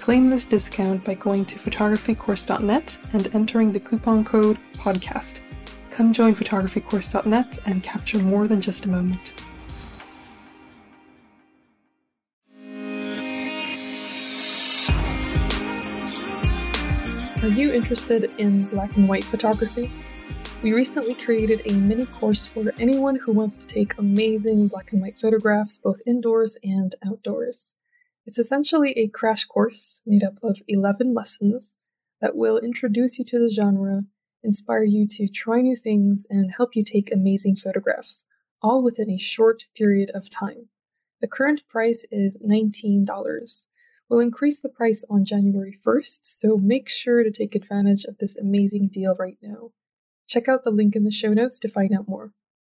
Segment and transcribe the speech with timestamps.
[0.00, 5.40] Claim this discount by going to photographycourse.net and entering the coupon code PODCAST.
[5.90, 9.34] Come join photographycourse.net and capture more than just a moment.
[17.42, 19.92] Are you interested in black and white photography?
[20.62, 25.02] We recently created a mini course for anyone who wants to take amazing black and
[25.02, 27.76] white photographs both indoors and outdoors.
[28.30, 31.74] It's essentially a crash course made up of 11 lessons
[32.20, 34.02] that will introduce you to the genre,
[34.44, 38.26] inspire you to try new things, and help you take amazing photographs,
[38.62, 40.68] all within a short period of time.
[41.20, 43.66] The current price is $19.
[44.08, 48.36] We'll increase the price on January 1st, so make sure to take advantage of this
[48.36, 49.72] amazing deal right now.
[50.28, 52.30] Check out the link in the show notes to find out more.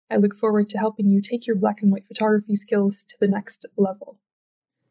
[0.08, 3.26] I look forward to helping you take your black and white photography skills to the
[3.26, 4.20] next level.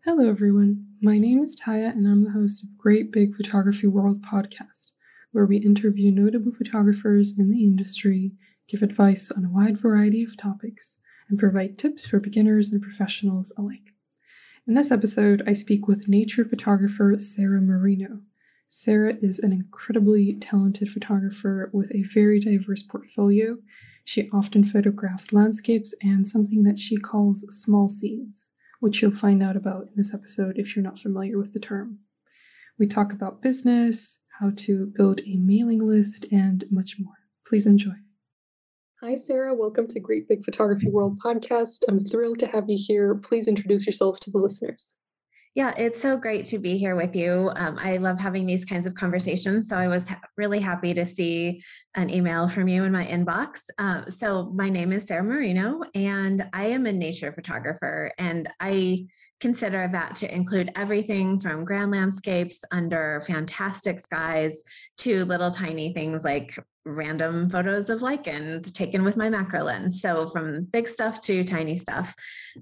[0.06, 0.86] Hello, everyone.
[1.02, 4.92] My name is Taya, and I'm the host of Great Big Photography World podcast,
[5.34, 8.32] where we interview notable photographers in the industry,
[8.70, 13.52] give advice on a wide variety of topics, and provide tips for beginners and professionals
[13.58, 13.94] alike.
[14.66, 18.22] In this episode, I speak with nature photographer Sarah Marino.
[18.70, 23.58] Sarah is an incredibly talented photographer with a very diverse portfolio.
[24.06, 29.56] She often photographs landscapes and something that she calls small scenes, which you'll find out
[29.56, 32.00] about in this episode if you're not familiar with the term.
[32.78, 37.16] We talk about business, how to build a mailing list, and much more.
[37.46, 37.96] Please enjoy.
[39.02, 39.54] Hi, Sarah.
[39.54, 41.84] Welcome to Great Big Photography World podcast.
[41.88, 43.16] I'm thrilled to have you here.
[43.16, 44.96] Please introduce yourself to the listeners.
[45.56, 47.52] Yeah, it's so great to be here with you.
[47.56, 49.68] Um, I love having these kinds of conversations.
[49.68, 51.64] So I was ha- really happy to see
[51.96, 53.64] an email from you in my inbox.
[53.80, 58.12] Uh, so my name is Sarah Marino, and I am a nature photographer.
[58.20, 59.08] And I
[59.40, 64.64] consider that to include everything from grand landscapes under fantastic skies
[64.98, 66.58] to little tiny things like
[66.96, 70.02] random photos of lichen taken with my macro lens.
[70.02, 72.14] So from big stuff to tiny stuff.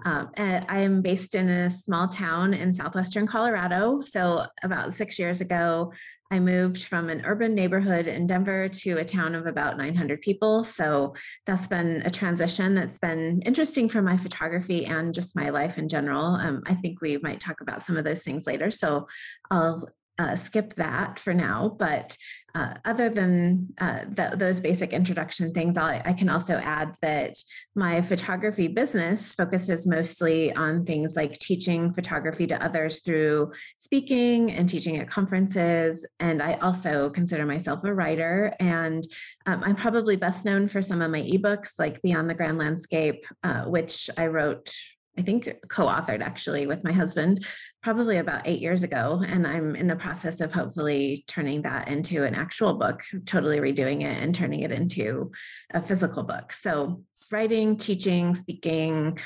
[0.05, 4.01] Um, I am based in a small town in southwestern Colorado.
[4.01, 5.91] So about six years ago,
[6.29, 10.63] I moved from an urban neighborhood in Denver to a town of about 900 people.
[10.63, 11.13] So
[11.45, 15.87] that's been a transition that's been interesting for my photography and just my life in
[15.87, 16.35] general.
[16.35, 18.71] Um, I think we might talk about some of those things later.
[18.71, 19.07] So
[19.51, 19.87] I'll
[20.19, 21.75] uh, skip that for now.
[21.77, 22.17] But
[22.55, 27.35] uh, other than uh, th- those basic introduction things, I'll, i can also add that
[27.75, 34.67] my photography business focuses mostly on things like teaching photography to others through speaking and
[34.67, 36.07] teaching at conferences.
[36.19, 38.55] And I also consider myself a writer.
[38.59, 39.03] And
[39.45, 43.23] um, I'm probably best known for some of my ebooks, like Beyond the Grand Landscape,
[43.43, 44.73] uh, which I wrote
[45.17, 47.45] I think co-authored actually with my husband
[47.87, 49.23] probably about eight years ago.
[49.25, 54.01] And I'm in the process of hopefully turning that into an actual book, totally redoing
[54.01, 55.31] it and turning it into
[55.71, 56.51] a physical book.
[56.51, 57.01] So
[57.31, 59.17] writing, teaching, speaking,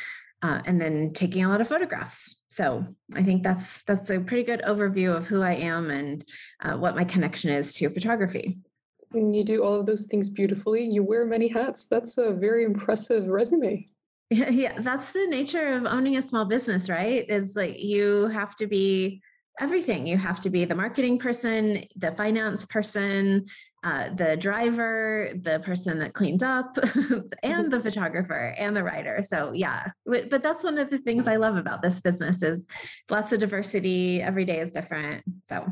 [0.44, 2.40] uh, and then taking a lot of photographs.
[2.52, 2.86] So
[3.16, 6.24] I think that's that's a pretty good overview of who I am and
[6.62, 8.58] uh, what my connection is to photography.
[9.14, 10.84] And you do all of those things beautifully.
[10.84, 11.86] You wear many hats.
[11.86, 13.88] That's a very impressive resume.
[14.32, 17.30] Yeah, that's the nature of owning a small business, right?
[17.30, 19.22] Is like you have to be
[19.60, 20.08] everything.
[20.08, 23.46] You have to be the marketing person, the finance person,
[23.84, 26.78] uh, the driver, the person that cleans up,
[27.44, 29.22] and the photographer and the writer.
[29.22, 32.70] So yeah, but, but that's one of the things I love about this business is
[33.10, 34.22] lots of diversity.
[34.22, 35.68] Every day is different, so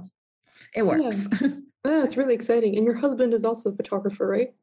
[0.76, 1.28] it works.
[1.86, 2.04] Yeah.
[2.04, 2.76] It's really exciting.
[2.76, 4.54] And your husband is also a photographer, right?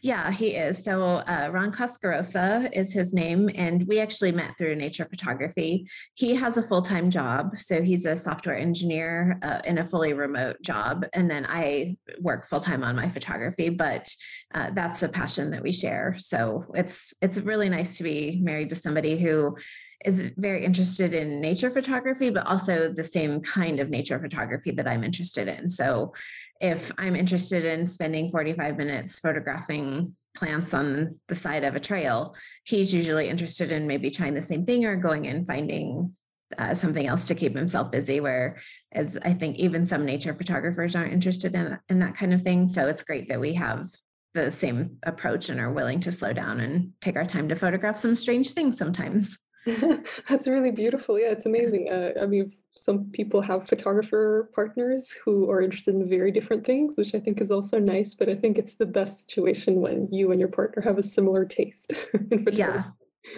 [0.00, 0.84] Yeah, he is.
[0.84, 5.88] So uh, Ron Coscorrosa is his name, and we actually met through nature photography.
[6.14, 10.12] He has a full time job, so he's a software engineer uh, in a fully
[10.12, 13.70] remote job, and then I work full time on my photography.
[13.70, 14.08] But
[14.54, 16.14] uh, that's a passion that we share.
[16.16, 19.56] So it's it's really nice to be married to somebody who
[20.04, 24.88] is very interested in nature photography, but also the same kind of nature photography that
[24.88, 25.68] I'm interested in.
[25.70, 26.12] So
[26.60, 32.36] if I'm interested in spending 45 minutes photographing plants on the side of a trail,
[32.64, 36.14] he's usually interested in maybe trying the same thing or going and finding
[36.58, 38.20] uh, something else to keep himself busy.
[38.20, 38.60] Where,
[38.92, 42.68] as I think even some nature photographers aren't interested in in that kind of thing.
[42.68, 43.88] So it's great that we have
[44.34, 47.96] the same approach and are willing to slow down and take our time to photograph
[47.96, 49.38] some strange things sometimes.
[50.28, 51.18] That's really beautiful.
[51.18, 51.88] Yeah, it's amazing.
[51.90, 56.96] Uh, I mean, some people have photographer partners who are interested in very different things,
[56.96, 58.14] which I think is also nice.
[58.14, 61.44] But I think it's the best situation when you and your partner have a similar
[61.44, 62.56] taste in photography.
[62.56, 62.84] Yeah.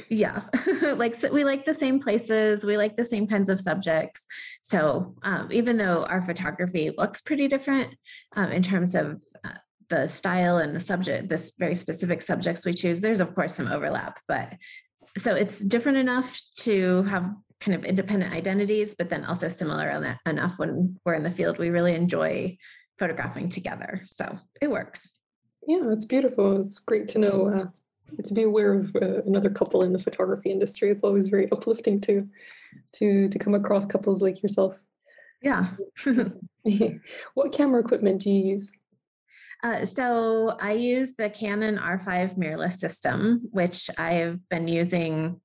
[0.08, 0.42] Yeah.
[0.96, 4.24] like so we like the same places, we like the same kinds of subjects.
[4.62, 7.94] So um, even though our photography looks pretty different
[8.34, 9.58] um, in terms of uh,
[9.90, 13.68] the style and the subject, this very specific subjects we choose, there's of course some
[13.68, 14.54] overlap, but
[15.16, 17.30] so it's different enough to have
[17.60, 21.58] kind of independent identities, but then also similar enough when we're in the field.
[21.58, 22.56] We really enjoy
[22.98, 24.06] photographing together.
[24.10, 25.08] So it works.
[25.66, 26.60] Yeah, that's beautiful.
[26.60, 30.50] It's great to know, uh, to be aware of uh, another couple in the photography
[30.50, 30.90] industry.
[30.90, 32.28] It's always very uplifting to,
[32.96, 34.76] to, to come across couples like yourself.
[35.42, 35.70] Yeah.
[37.34, 38.72] what camera equipment do you use?
[39.64, 45.40] Uh, so I use the Canon R5 mirrorless system, which I've been using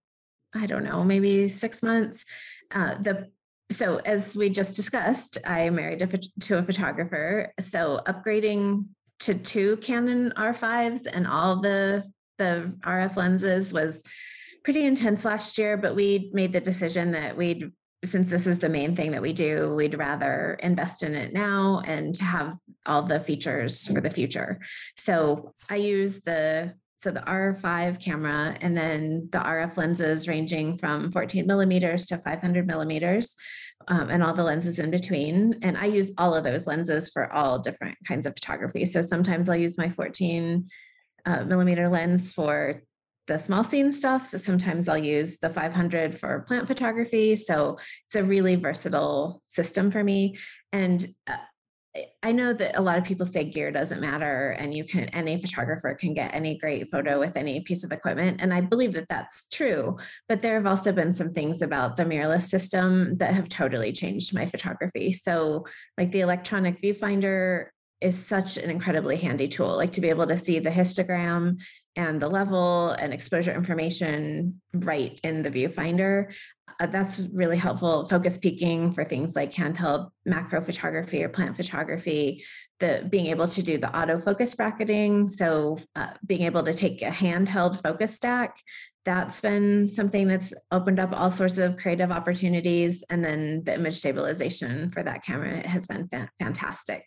[0.54, 2.26] I don't know, maybe six months.
[2.72, 3.30] Uh, the
[3.72, 7.54] so as we just discussed, I married a, to a photographer.
[7.60, 8.86] So upgrading
[9.20, 12.04] to two Canon R5s and all the
[12.40, 14.02] the RF lenses was
[14.64, 17.72] pretty intense last year, but we made the decision that we'd
[18.04, 21.82] since this is the main thing that we do, we'd rather invest in it now
[21.86, 24.60] and have all the features for the future.
[24.96, 31.14] So I use the so the R5 camera, and then the RF lenses ranging from
[31.14, 33.38] 14 millimeters to 500 millimeters,
[33.88, 35.60] um, and all the lenses in between.
[35.62, 38.84] And I use all of those lenses for all different kinds of photography.
[38.84, 40.68] So sometimes I'll use my 14
[41.26, 42.84] uh, millimeter lens for
[43.30, 44.32] the small scene stuff.
[44.32, 47.36] Sometimes I'll use the 500 for plant photography.
[47.36, 47.78] So
[48.08, 50.36] it's a really versatile system for me.
[50.74, 51.38] And uh,
[52.24, 55.38] I know that a lot of people say gear doesn't matter and you can any
[55.38, 59.10] photographer can get any great photo with any piece of equipment and I believe that
[59.10, 59.98] that's true
[60.28, 64.36] but there have also been some things about the mirrorless system that have totally changed
[64.36, 65.66] my photography so
[65.98, 67.70] like the electronic viewfinder
[68.02, 71.62] is such an incredibly handy tool like to be able to see the histogram
[71.96, 76.32] and the level and exposure information right in the viewfinder
[76.80, 78.06] uh, that's really helpful.
[78.06, 82.44] Focus peaking for things like handheld macro photography or plant photography,
[82.80, 85.28] the being able to do the autofocus bracketing.
[85.28, 88.56] So uh, being able to take a handheld focus stack,
[89.06, 93.04] that's been something that's opened up all sorts of creative opportunities.
[93.10, 97.04] And then the image stabilization for that camera has been fa- fantastic.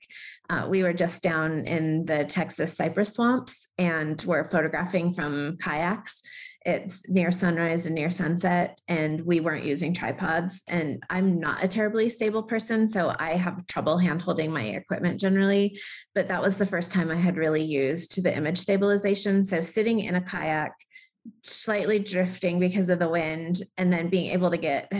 [0.51, 6.23] Uh, we were just down in the Texas cypress swamps and we're photographing from kayaks.
[6.65, 10.63] It's near sunrise and near sunset and we weren't using tripods.
[10.69, 15.19] And i'm not a terribly stable person so i have trouble hand holding my equipment
[15.19, 15.79] generally
[16.15, 19.45] but that was the first time i had really used the image stabilization.
[19.45, 20.73] So sitting in a kayak
[21.43, 24.91] slightly drifting because of the wind and then being able to get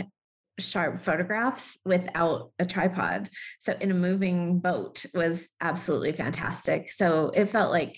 [0.59, 3.29] sharp photographs without a tripod
[3.59, 7.97] so in a moving boat was absolutely fantastic so it felt like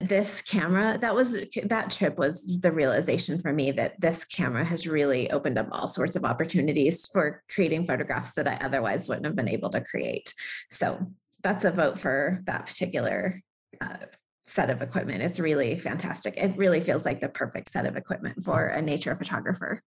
[0.00, 4.86] this camera that was that trip was the realization for me that this camera has
[4.86, 9.36] really opened up all sorts of opportunities for creating photographs that I otherwise wouldn't have
[9.36, 10.32] been able to create.
[10.70, 10.98] So
[11.42, 13.40] that's a vote for that particular
[13.80, 13.96] uh,
[14.44, 15.22] set of equipment.
[15.22, 16.36] It's really fantastic.
[16.36, 19.80] It really feels like the perfect set of equipment for a nature photographer.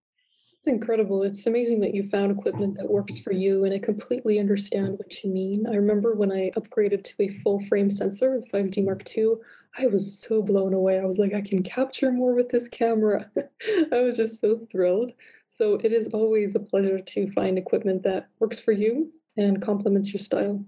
[0.60, 1.22] It's incredible.
[1.22, 5.24] It's amazing that you found equipment that works for you, and I completely understand what
[5.24, 5.66] you mean.
[5.66, 9.36] I remember when I upgraded to a full frame sensor, the 5D Mark II,
[9.78, 10.98] I was so blown away.
[10.98, 13.30] I was like, I can capture more with this camera.
[13.90, 15.12] I was just so thrilled.
[15.46, 20.12] So it is always a pleasure to find equipment that works for you and complements
[20.12, 20.62] your style.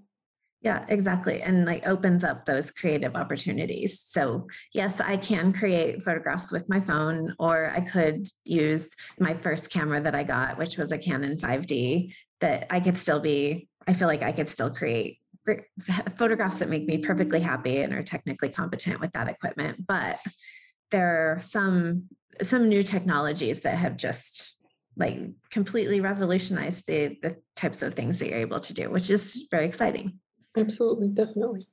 [0.63, 1.43] Yeah, exactly.
[1.43, 4.01] And like opens up those creative opportunities.
[4.01, 9.73] So, yes, I can create photographs with my phone, or I could use my first
[9.73, 13.93] camera that I got, which was a Canon 5D, that I could still be, I
[13.93, 15.19] feel like I could still create
[16.17, 19.85] photographs that make me perfectly happy and are technically competent with that equipment.
[19.85, 20.21] But
[20.93, 22.05] there are some
[22.41, 24.61] some new technologies that have just
[24.97, 25.19] like
[25.51, 29.67] completely revolutionized the the types of things that you're able to do, which is very
[29.67, 30.21] exciting.
[30.57, 31.67] Absolutely, definitely.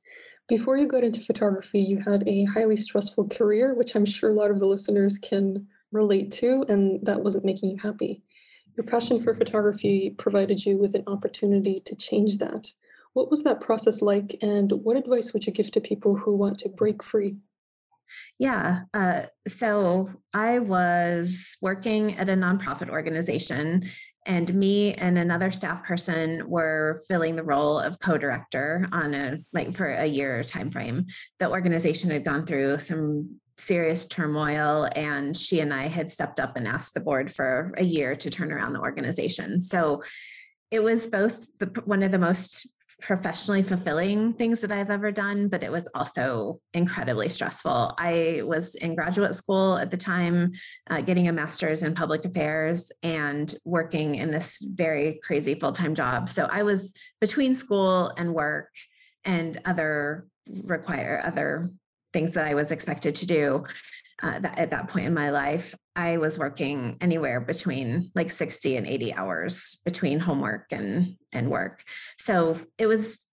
[0.47, 4.33] Before you got into photography, you had a highly stressful career, which I'm sure a
[4.33, 8.23] lot of the listeners can relate to, and that wasn't making you happy.
[8.75, 12.71] Your passion for photography provided you with an opportunity to change that.
[13.13, 16.57] What was that process like, and what advice would you give to people who want
[16.59, 17.37] to break free?
[18.39, 18.81] Yeah.
[18.93, 23.83] Uh, so I was working at a nonprofit organization,
[24.29, 29.73] and me and another staff person were filling the role of co-director on a like
[29.73, 31.07] for a year time frame.
[31.39, 36.55] The organization had gone through some serious turmoil and she and I had stepped up
[36.55, 39.63] and asked the board for a year to turn around the organization.
[39.63, 40.03] So
[40.69, 42.67] it was both the, one of the most
[43.01, 47.93] professionally fulfilling things that I've ever done, but it was also incredibly stressful.
[47.97, 50.51] I was in graduate school at the time,
[50.89, 55.95] uh, getting a master's in public affairs and working in this very crazy full time
[55.95, 56.29] job.
[56.29, 58.69] So I was between school and work
[59.23, 60.27] and other
[60.63, 61.69] require other
[62.13, 63.65] things that I was expected to do
[64.23, 68.77] uh, that, at that point in my life, I was working anywhere between like 60
[68.77, 71.83] and 80 hours between homework and and work.
[72.17, 73.27] So it was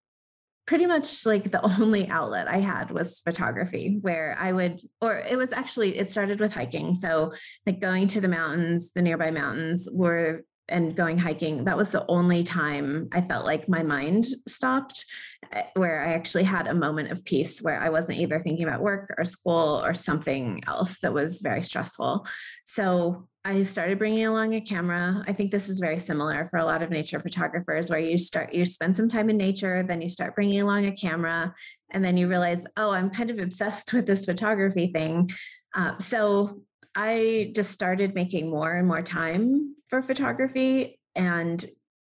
[0.66, 5.38] pretty much like the only outlet I had was photography, where I would, or it
[5.38, 6.96] was actually, it started with hiking.
[6.96, 7.34] So,
[7.66, 12.04] like going to the mountains, the nearby mountains were and going hiking, that was the
[12.08, 15.04] only time I felt like my mind stopped,
[15.52, 18.82] eh, where I actually had a moment of peace where I wasn't either thinking about
[18.82, 22.26] work or school or something else that was very stressful.
[22.64, 25.22] So I started bringing along a camera.
[25.28, 28.52] I think this is very similar for a lot of nature photographers, where you start,
[28.52, 31.54] you spend some time in nature, then you start bringing along a camera,
[31.90, 35.30] and then you realize, oh, I'm kind of obsessed with this photography thing.
[35.76, 36.62] Uh, so
[36.96, 41.62] I just started making more and more time for photography and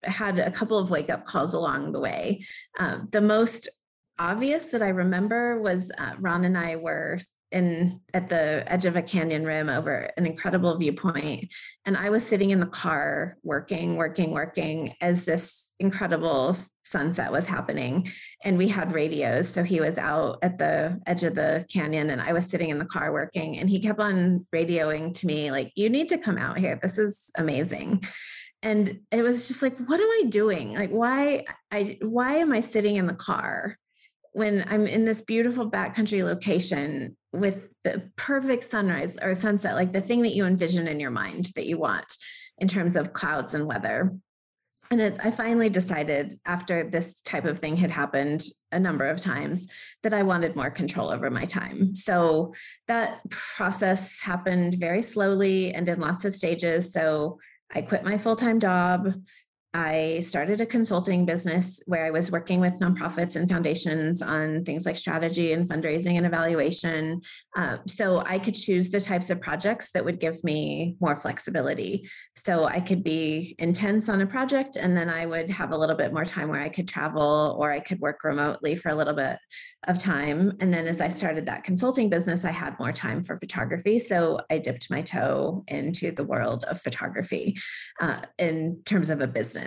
[0.05, 2.45] had a couple of wake up calls along the way.
[2.79, 3.69] Um, the most
[4.19, 7.19] obvious that I remember was uh, Ron and I were
[7.57, 11.49] in at the edge of a canyon rim over an incredible viewpoint.
[11.87, 17.47] And i was sitting in the car working working working as this incredible sunset was
[17.47, 18.11] happening.
[18.45, 19.49] And we had radios.
[19.49, 22.79] So he was out at the edge of the canyon and i was sitting in
[22.79, 23.59] the car working.
[23.59, 26.79] And he kept on radioing to me like you need to come out here.
[26.81, 28.05] This is amazing.
[28.63, 30.75] And it was just like what am i doing?
[30.75, 33.79] Like why i why am i sitting in the car
[34.37, 40.01] when I'm in this beautiful backcountry location with the perfect sunrise or sunset, like the
[40.03, 42.05] thing that you envision in your mind that you want
[42.59, 44.15] in terms of clouds and weather.
[44.91, 49.23] And it, I finally decided after this type of thing had happened a number of
[49.23, 49.69] times
[50.03, 51.95] that I wanted more control over my time.
[51.95, 52.53] So
[52.89, 56.93] that process happened very slowly and in lots of stages.
[56.93, 57.39] So
[57.75, 59.15] I quit my full time job.
[59.77, 64.87] I started a consulting business where I was working with nonprofits and foundations on things
[64.87, 67.21] like strategy and fundraising and evaluation.
[67.55, 72.09] Uh, so I could choose the types of projects that would give me more flexibility.
[72.37, 75.97] So I could be intense on a project, and then I would have a little
[75.97, 79.15] bit more time where I could travel or I could work remotely for a little
[79.15, 79.37] bit
[79.87, 80.53] of time.
[80.61, 83.99] And then as I started that consulting business, I had more time for photography.
[83.99, 87.57] So I dipped my toe into the world of photography
[88.01, 89.66] uh, in terms of a business.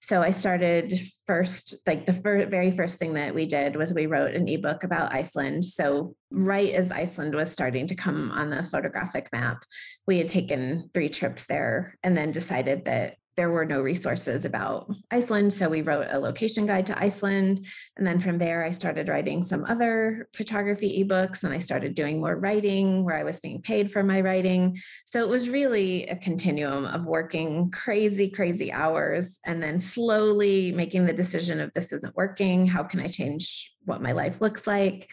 [0.00, 0.92] So I started
[1.26, 4.84] first, like the fir- very first thing that we did was we wrote an ebook
[4.84, 5.64] about Iceland.
[5.64, 9.62] So right as Iceland was starting to come on the photographic map,
[10.06, 14.90] we had taken three trips there and then decided that there were no resources about
[15.12, 15.52] Iceland.
[15.52, 17.64] So we wrote a location guide to Iceland.
[17.96, 22.20] And then from there, I started writing some other photography ebooks and I started doing
[22.20, 24.76] more writing where I was being paid for my writing.
[25.06, 31.06] So it was really a continuum of working crazy, crazy hours and then slowly making
[31.06, 32.66] the decision of this isn't working.
[32.66, 35.08] How can I change what my life looks like?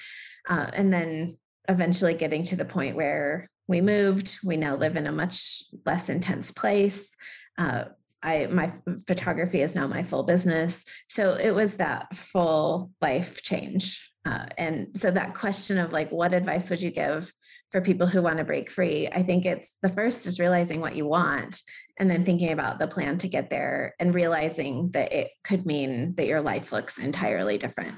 [0.49, 1.37] Uh, and then
[1.69, 4.39] eventually getting to the point where we moved.
[4.43, 7.15] We now live in a much less intense place.
[7.55, 7.85] Uh,
[8.25, 8.73] I my
[9.07, 10.83] photography is now my full business.
[11.09, 14.11] So it was that full life change.
[14.25, 17.31] Uh, and so that question of like, what advice would you give
[17.75, 19.09] for people who want to break free.
[19.11, 21.61] I think it's the first is realizing what you want
[21.99, 26.15] and then thinking about the plan to get there and realizing that it could mean
[26.15, 27.95] that your life looks entirely different.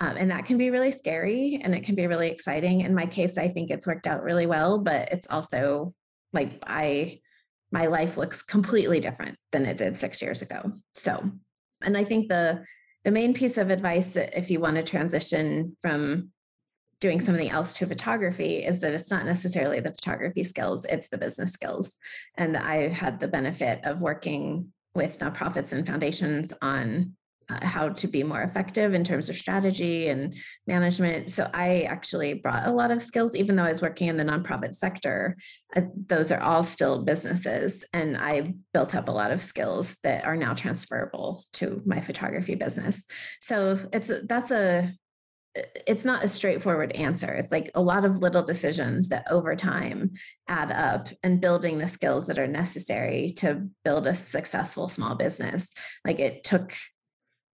[0.00, 2.80] Um, and that can be really scary and it can be really exciting.
[2.80, 5.92] In my case, I think it's worked out really well, but it's also
[6.32, 7.20] like I,
[7.70, 10.72] my life looks completely different than it did six years ago.
[10.94, 11.30] So,
[11.82, 12.64] and I think the,
[13.04, 16.30] the main piece of advice that if you want to transition from
[17.00, 21.18] doing something else to photography is that it's not necessarily the photography skills, it's the
[21.18, 21.96] business skills.
[22.36, 27.14] And I had the benefit of working with nonprofits and foundations on
[27.62, 30.34] how to be more effective in terms of strategy and
[30.66, 31.30] management.
[31.30, 34.24] So I actually brought a lot of skills, even though I was working in the
[34.24, 35.36] nonprofit sector.
[35.74, 40.26] Uh, those are all still businesses, and I built up a lot of skills that
[40.26, 43.06] are now transferable to my photography business.
[43.40, 44.92] So it's that's a
[45.86, 47.32] it's not a straightforward answer.
[47.32, 50.12] It's like a lot of little decisions that over time
[50.46, 55.72] add up and building the skills that are necessary to build a successful small business.
[56.04, 56.74] Like it took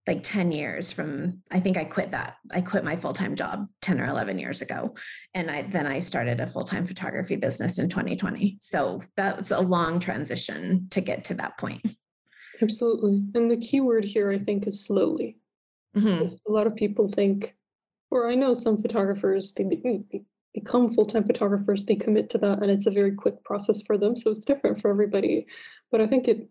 [0.06, 2.36] like 10 years from I think I quit that.
[2.52, 4.94] I quit my full-time job 10 or 11 years ago
[5.34, 8.58] and I then I started a full-time photography business in 2020.
[8.60, 11.82] So that's a long transition to get to that point.
[12.60, 13.22] Absolutely.
[13.34, 15.38] And the key word here I think is slowly.
[15.96, 16.34] Mm-hmm.
[16.48, 17.54] A lot of people think
[18.10, 19.64] or I know some photographers, they
[20.52, 23.96] become full time photographers, they commit to that, and it's a very quick process for
[23.96, 24.16] them.
[24.16, 25.46] So it's different for everybody.
[25.90, 26.48] But I think it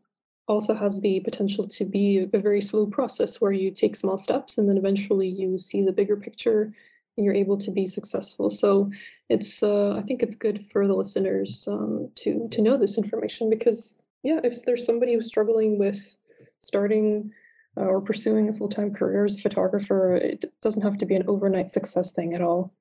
[0.48, 4.57] also has the potential to be a very slow process where you take small steps
[4.57, 6.74] and then eventually you see the bigger picture
[7.17, 8.50] and you're able to be successful.
[8.50, 8.91] So
[9.29, 13.50] it's uh, I think it's good for the listeners um, to to know this information
[13.50, 16.15] because yeah, if there's somebody who's struggling with
[16.57, 17.31] starting
[17.77, 21.15] uh, or pursuing a full time career as a photographer, it doesn't have to be
[21.15, 22.74] an overnight success thing at all.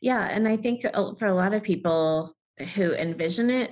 [0.00, 0.28] Yeah.
[0.30, 2.34] And I think for a lot of people
[2.74, 3.70] who envision it,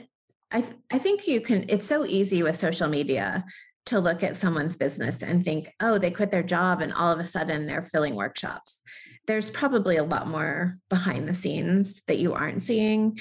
[0.50, 3.45] I, th- I think you can, it's so easy with social media
[3.87, 7.19] to look at someone's business and think, oh, they quit their job and all of
[7.19, 8.83] a sudden they're filling workshops.
[9.26, 13.19] There's probably a lot more behind the scenes that you aren't seeing.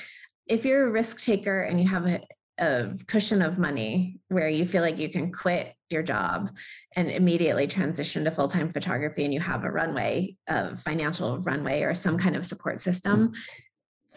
[0.47, 2.21] If you're a risk taker and you have a,
[2.57, 6.51] a cushion of money where you feel like you can quit your job
[6.95, 11.95] and immediately transition to full-time photography and you have a runway a financial runway or
[11.95, 13.31] some kind of support system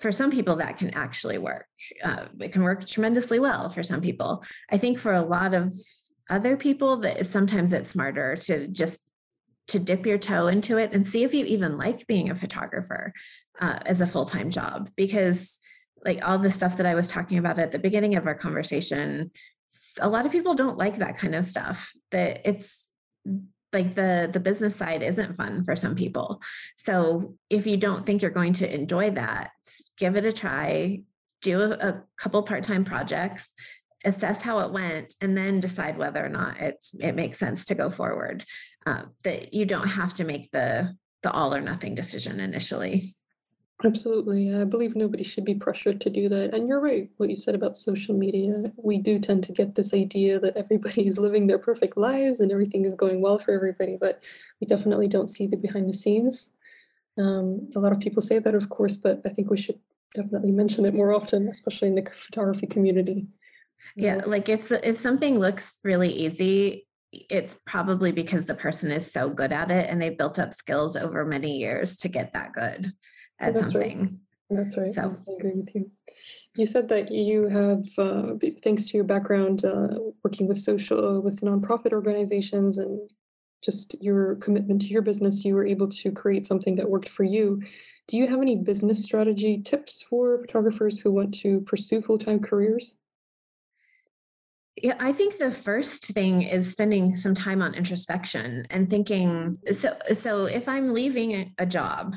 [0.02, 1.66] for some people that can actually work
[2.04, 5.72] uh, it can work tremendously well for some people i think for a lot of
[6.28, 9.00] other people that sometimes it's smarter to just
[9.68, 13.12] to dip your toe into it and see if you even like being a photographer
[13.60, 15.60] uh, as a full-time job because
[16.04, 19.30] like all the stuff that I was talking about at the beginning of our conversation,
[20.00, 21.92] a lot of people don't like that kind of stuff.
[22.10, 22.88] That it's
[23.72, 26.40] like the the business side isn't fun for some people.
[26.76, 29.50] So if you don't think you're going to enjoy that,
[29.96, 31.02] give it a try.
[31.40, 33.52] Do a, a couple part-time projects,
[34.04, 37.74] assess how it went, and then decide whether or not it's it makes sense to
[37.74, 38.44] go forward.
[38.86, 43.14] Uh, that you don't have to make the the all or nothing decision initially.
[43.84, 44.54] Absolutely.
[44.54, 46.54] I believe nobody should be pressured to do that.
[46.54, 48.72] And you're right, what you said about social media.
[48.76, 52.52] We do tend to get this idea that everybody is living their perfect lives and
[52.52, 54.22] everything is going well for everybody, but
[54.60, 56.54] we definitely don't see the behind the scenes.
[57.18, 59.78] Um, a lot of people say that, of course, but I think we should
[60.14, 63.26] definitely mention it more often, especially in the photography community.
[63.96, 69.28] Yeah, like if if something looks really easy, it's probably because the person is so
[69.28, 72.92] good at it and they built up skills over many years to get that good
[73.42, 74.00] at That's something.
[74.00, 74.10] Right.
[74.50, 74.92] That's right.
[74.92, 75.90] So I agree with you.
[76.56, 81.20] You said that you have, uh, thanks to your background uh, working with social, uh,
[81.20, 83.10] with nonprofit organizations, and
[83.62, 87.24] just your commitment to your business, you were able to create something that worked for
[87.24, 87.62] you.
[88.08, 92.40] Do you have any business strategy tips for photographers who want to pursue full time
[92.40, 92.96] careers?
[94.82, 99.58] Yeah, I think the first thing is spending some time on introspection and thinking.
[99.70, 102.16] So, so if I'm leaving a job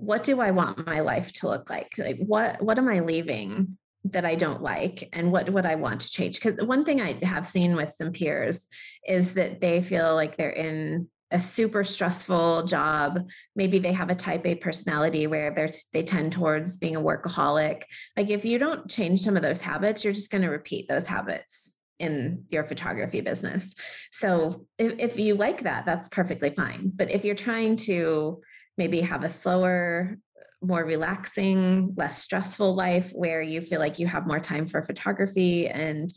[0.00, 1.92] what do I want my life to look like?
[1.98, 6.00] Like what what am I leaving that I don't like and what would I want
[6.02, 6.40] to change?
[6.40, 8.68] Because one thing I have seen with some peers
[9.06, 13.28] is that they feel like they're in a super stressful job.
[13.54, 17.82] Maybe they have a type A personality where they're they tend towards being a workaholic.
[18.16, 21.06] Like if you don't change some of those habits, you're just going to repeat those
[21.06, 23.74] habits in your photography business.
[24.12, 26.92] So if, if you like that, that's perfectly fine.
[26.94, 28.40] But if you're trying to
[28.78, 30.16] maybe have a slower,
[30.62, 35.68] more relaxing, less stressful life where you feel like you have more time for photography
[35.68, 36.12] and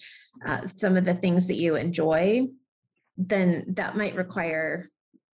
[0.45, 2.47] uh, some of the things that you enjoy,
[3.17, 4.89] then that might require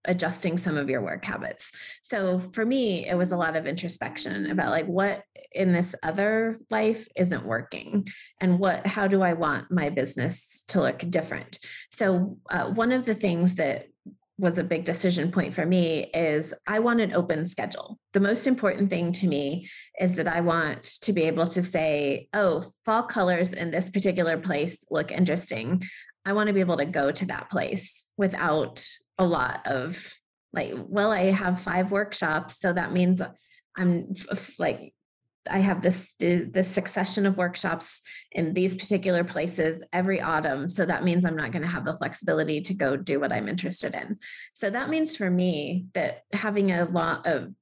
[0.06, 1.72] adjusting some of your work habits.
[2.02, 6.58] So for me, it was a lot of introspection about like what in this other
[6.70, 8.06] life isn't working
[8.42, 11.60] and what how do I want my business to look different.
[11.92, 13.88] So uh, one of the things that
[14.44, 17.98] was a big decision point for me is I want an open schedule.
[18.12, 22.28] The most important thing to me is that I want to be able to say,
[22.34, 25.82] oh, fall colors in this particular place look interesting.
[26.26, 28.86] I want to be able to go to that place without
[29.18, 30.14] a lot of
[30.52, 32.60] like, well, I have five workshops.
[32.60, 33.22] So that means
[33.78, 34.12] I'm
[34.60, 34.94] like
[35.50, 38.02] I have this this succession of workshops
[38.32, 40.70] in these particular places every autumn.
[40.70, 43.50] So that means I'm not going to have the flexibility to go do what I'm
[43.50, 44.18] interested in.
[44.54, 47.54] So that means for me that having a lot of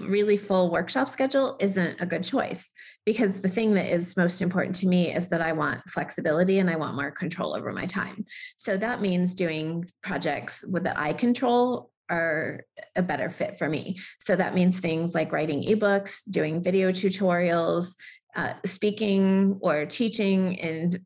[0.00, 2.70] really full workshop schedule isn't a good choice
[3.06, 6.68] because the thing that is most important to me is that I want flexibility and
[6.68, 8.24] I want more control over my time.
[8.58, 12.64] So that means doing projects that I control are
[12.96, 13.98] a better fit for me.
[14.18, 17.94] So that means things like writing ebooks, doing video tutorials,
[18.36, 20.98] uh, speaking or teaching and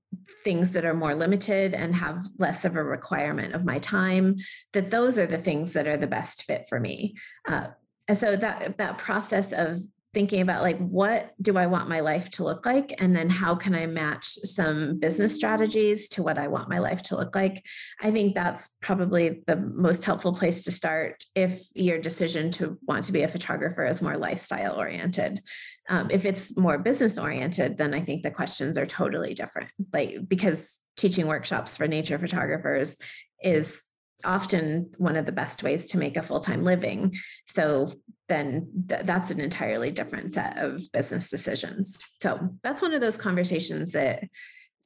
[0.45, 4.37] things that are more limited and have less of a requirement of my time
[4.73, 7.15] that those are the things that are the best fit for me
[7.49, 7.69] uh,
[8.09, 9.81] and so that that process of
[10.15, 12.95] thinking about like what do i want my life to look like?
[13.01, 17.03] And then how can i match some business strategies to what i want my life
[17.05, 17.65] to look like?
[18.01, 23.05] I think that's probably the most helpful place to start if your decision to want
[23.05, 25.41] to be a photographer is more lifestyle oriented.
[25.89, 29.71] Um, if it's more business oriented then i think the questions are totally different.
[29.93, 33.01] Like because teaching workshops for nature photographers
[33.43, 33.92] is
[34.25, 37.15] often one of the best ways to make a full-time living.
[37.47, 37.93] So
[38.29, 41.99] then th- that's an entirely different set of business decisions.
[42.23, 44.25] So that's one of those conversations that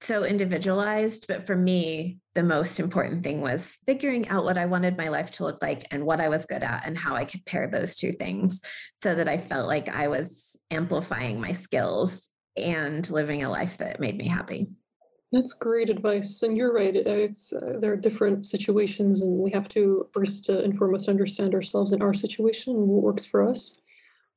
[0.01, 4.96] so individualized but for me the most important thing was figuring out what i wanted
[4.96, 7.44] my life to look like and what i was good at and how i could
[7.46, 8.61] pair those two things
[8.94, 12.29] so that i felt like i was amplifying my skills
[12.62, 14.68] and living a life that made me happy
[15.32, 16.94] that's great advice, and you're right.
[16.94, 21.54] It's uh, there are different situations, and we have to first uh, inform us, understand
[21.54, 23.80] ourselves in our situation and what works for us.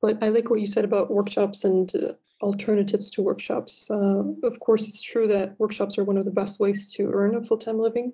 [0.02, 3.90] But I like what you said about workshops and uh, alternatives to workshops.
[3.90, 7.34] Uh, of course, it's true that workshops are one of the best ways to earn
[7.34, 8.12] a full-time living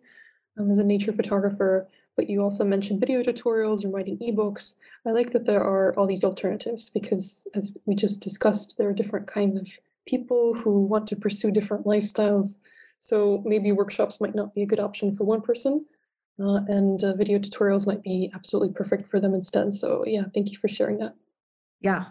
[0.58, 1.88] um, as a nature photographer.
[2.16, 4.74] But you also mentioned video tutorials and writing ebooks.
[5.06, 8.94] I like that there are all these alternatives because, as we just discussed, there are
[8.94, 9.68] different kinds of
[10.06, 12.58] people who want to pursue different lifestyles.
[12.98, 15.84] So maybe workshops might not be a good option for one person,
[16.40, 19.72] uh, and uh, video tutorials might be absolutely perfect for them instead.
[19.72, 21.14] So yeah, thank you for sharing that.
[21.80, 22.06] Yeah,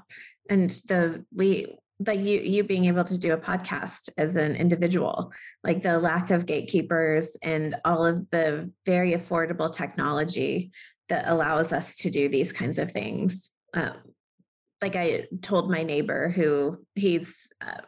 [0.50, 5.32] and the we like you you being able to do a podcast as an individual
[5.64, 10.72] like the lack of gatekeepers and all of the very affordable technology
[11.08, 13.94] that allows us to do these kinds of things um,
[14.82, 17.82] like I told my neighbor who he's uh,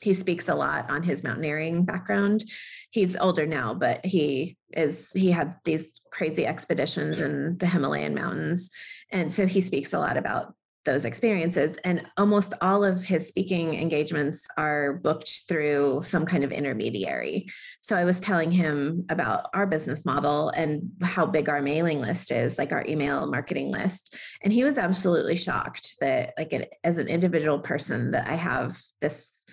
[0.00, 2.42] he speaks a lot on his mountaineering background.
[2.90, 8.70] He's older now, but he is he had these crazy expeditions in the Himalayan mountains,
[9.10, 11.76] and so he speaks a lot about those experiences.
[11.84, 17.48] And almost all of his speaking engagements are booked through some kind of intermediary.
[17.82, 22.30] So I was telling him about our business model and how big our mailing list
[22.32, 24.16] is, like our email marketing list.
[24.42, 28.78] And he was absolutely shocked that, like, it, as an individual person, that I have
[29.00, 29.44] this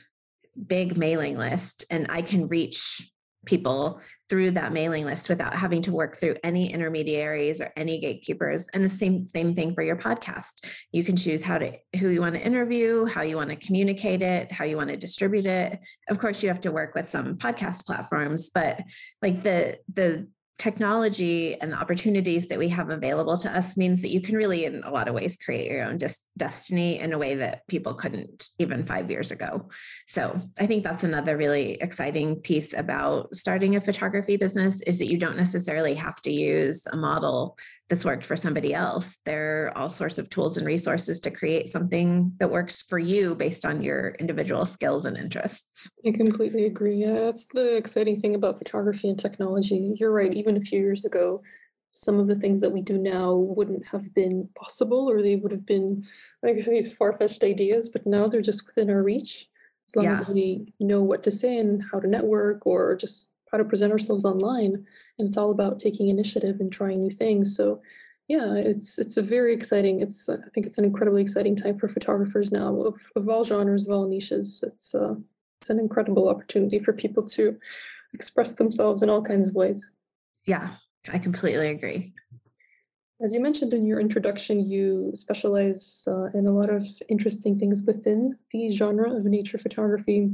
[0.66, 3.12] big mailing list and I can reach
[3.48, 8.68] people through that mailing list without having to work through any intermediaries or any gatekeepers.
[8.74, 10.68] And the same same thing for your podcast.
[10.92, 14.22] You can choose how to who you want to interview how you want to communicate
[14.22, 15.80] it how you want to distribute it.
[16.10, 18.82] Of course you have to work with some podcast platforms but
[19.22, 20.28] like the the
[20.58, 24.66] technology and the opportunities that we have available to us means that you can really
[24.66, 27.94] in a lot of ways create your own dis- destiny in a way that people
[27.94, 29.70] couldn't even 5 years ago.
[30.08, 35.08] So, I think that's another really exciting piece about starting a photography business is that
[35.08, 37.58] you don't necessarily have to use a model
[37.90, 39.18] that's worked for somebody else.
[39.26, 43.34] There are all sorts of tools and resources to create something that works for you
[43.36, 45.90] based on your individual skills and interests.
[46.06, 46.98] I completely agree.
[46.98, 49.96] Yeah, that's the exciting thing about photography and technology.
[50.00, 50.34] You're right.
[50.34, 51.42] Even a few years ago,
[51.94, 55.52] some of the things that we do now wouldn't have been possible, or they would
[55.52, 56.06] have been,
[56.44, 59.48] like I guess, these far fetched ideas, but now they're just within our reach.
[59.90, 60.20] As long yeah.
[60.20, 63.92] as we know what to say and how to network or just how to present
[63.92, 64.86] ourselves online
[65.18, 67.56] and it's all about taking initiative and trying new things.
[67.56, 67.82] So
[68.28, 71.88] yeah it's it's a very exciting it's i think it's an incredibly exciting time for
[71.88, 74.64] photographers now of, of all genres of all niches.
[74.68, 75.16] It's uh
[75.62, 77.58] it's an incredible opportunity for people to
[78.14, 79.90] express themselves in all kinds of ways.
[80.46, 80.72] Yeah
[81.12, 82.14] i completely agree.
[83.20, 87.82] As you mentioned in your introduction, you specialize uh, in a lot of interesting things
[87.82, 90.30] within the genre of nature photography.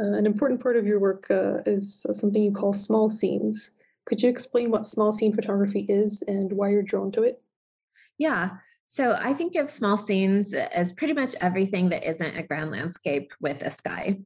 [0.00, 3.76] Uh, an important part of your work uh, is something you call small scenes.
[4.06, 7.40] Could you explain what small scene photography is and why you're drawn to it?
[8.18, 8.50] Yeah.
[8.86, 13.32] So I think of small scenes as pretty much everything that isn't a grand landscape
[13.40, 14.20] with a sky.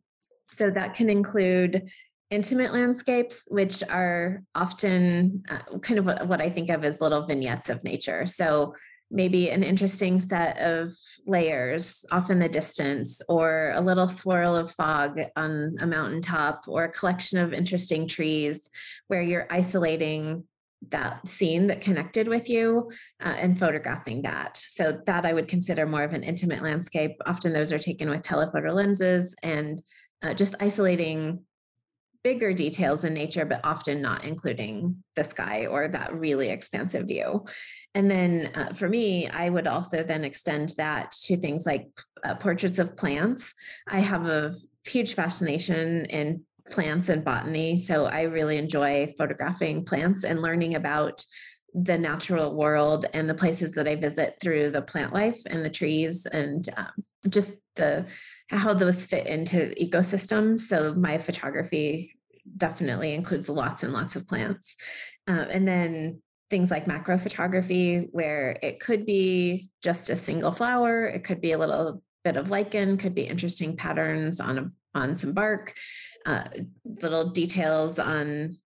[0.50, 1.90] So that can include
[2.30, 7.26] intimate landscapes, which are often uh, kind of what, what I think of as little
[7.26, 8.26] vignettes of nature.
[8.26, 8.74] So
[9.10, 10.92] maybe an interesting set of
[11.26, 16.84] layers off in the distance, or a little swirl of fog on a mountaintop, or
[16.84, 18.68] a collection of interesting trees
[19.08, 20.44] where you're isolating
[20.90, 22.90] that scene that connected with you
[23.20, 24.56] uh, and photographing that.
[24.56, 27.16] So that I would consider more of an intimate landscape.
[27.26, 29.82] Often those are taken with telephoto lenses and
[30.22, 31.40] uh, just isolating
[32.22, 37.44] bigger details in nature, but often not including the sky or that really expansive view.
[37.94, 41.88] And then uh, for me, I would also then extend that to things like
[42.24, 43.54] uh, portraits of plants.
[43.88, 44.54] I have a
[44.86, 47.76] huge fascination in plants and botany.
[47.78, 51.24] So I really enjoy photographing plants and learning about
[51.74, 55.70] the natural world and the places that I visit through the plant life and the
[55.70, 56.92] trees and um,
[57.28, 58.06] just the
[58.50, 60.60] how those fit into ecosystems.
[60.60, 62.16] So my photography
[62.56, 64.76] definitely includes lots and lots of plants.
[65.26, 71.04] Uh, and then things like macro photography, where it could be just a single flower,
[71.04, 75.16] it could be a little bit of lichen, could be interesting patterns on a, on
[75.16, 75.74] some bark,
[76.26, 76.44] uh,
[77.02, 78.56] little details on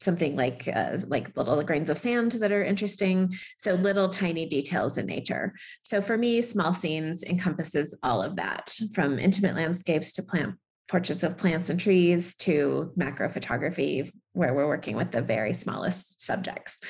[0.00, 3.32] something like uh, like little grains of sand that are interesting.
[3.58, 5.54] So little tiny details in nature.
[5.82, 10.54] So for me small scenes encompasses all of that from intimate landscapes to plant
[10.88, 16.20] portraits of plants and trees to macro photography where we're working with the very smallest
[16.20, 16.80] subjects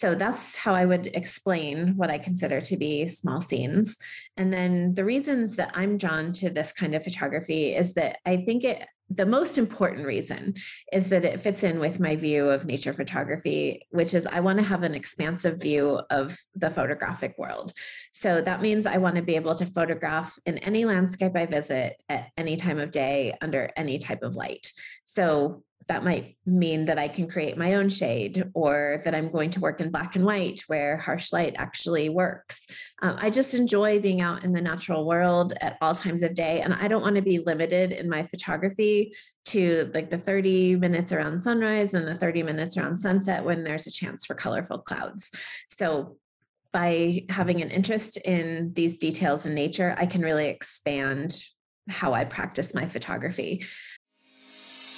[0.00, 3.98] so that's how I would explain what I consider to be small scenes.
[4.38, 8.38] And then the reasons that I'm drawn to this kind of photography is that I
[8.38, 10.54] think it the most important reason
[10.92, 14.60] is that it fits in with my view of nature photography, which is I want
[14.60, 17.72] to have an expansive view of the photographic world.
[18.12, 22.00] So that means I want to be able to photograph in any landscape I visit
[22.08, 24.72] at any time of day under any type of light.
[25.04, 29.50] So that might mean that I can create my own shade or that I'm going
[29.50, 32.68] to work in black and white where harsh light actually works.
[33.02, 36.60] Um, I just enjoy being out in the natural world at all times of day.
[36.60, 39.12] And I don't want to be limited in my photography
[39.46, 43.88] to like the 30 minutes around sunrise and the 30 minutes around sunset when there's
[43.88, 45.32] a chance for colorful clouds.
[45.70, 46.18] So
[46.72, 51.36] by having an interest in these details in nature, I can really expand
[51.88, 53.64] how I practice my photography.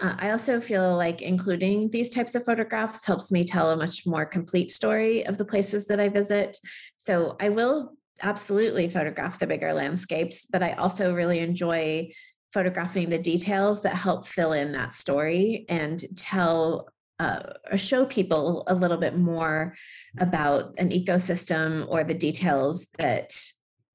[0.00, 4.06] Uh, I also feel like including these types of photographs helps me tell a much
[4.06, 6.58] more complete story of the places that I visit.
[6.96, 12.10] So I will absolutely photograph the bigger landscapes, but I also really enjoy
[12.52, 18.64] photographing the details that help fill in that story and tell uh, or show people
[18.66, 19.74] a little bit more
[20.18, 23.32] about an ecosystem or the details that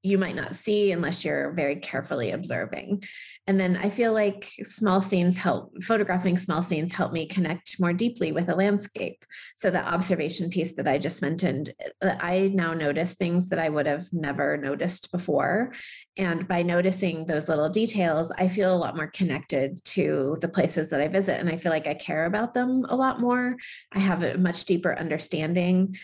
[0.03, 3.03] you might not see unless you're very carefully observing.
[3.47, 7.91] And then I feel like small scenes help, photographing small scenes help me connect more
[7.91, 9.25] deeply with a landscape.
[9.55, 13.67] So the observation piece that I just mentioned, uh, I now notice things that I
[13.67, 15.73] would have never noticed before.
[16.17, 20.91] And by noticing those little details, I feel a lot more connected to the places
[20.91, 21.39] that I visit.
[21.39, 23.57] And I feel like I care about them a lot more.
[23.91, 25.95] I have a much deeper understanding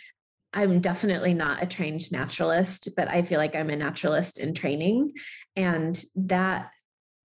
[0.54, 5.12] I'm definitely not a trained naturalist, but I feel like I'm a naturalist in training.
[5.56, 6.72] And that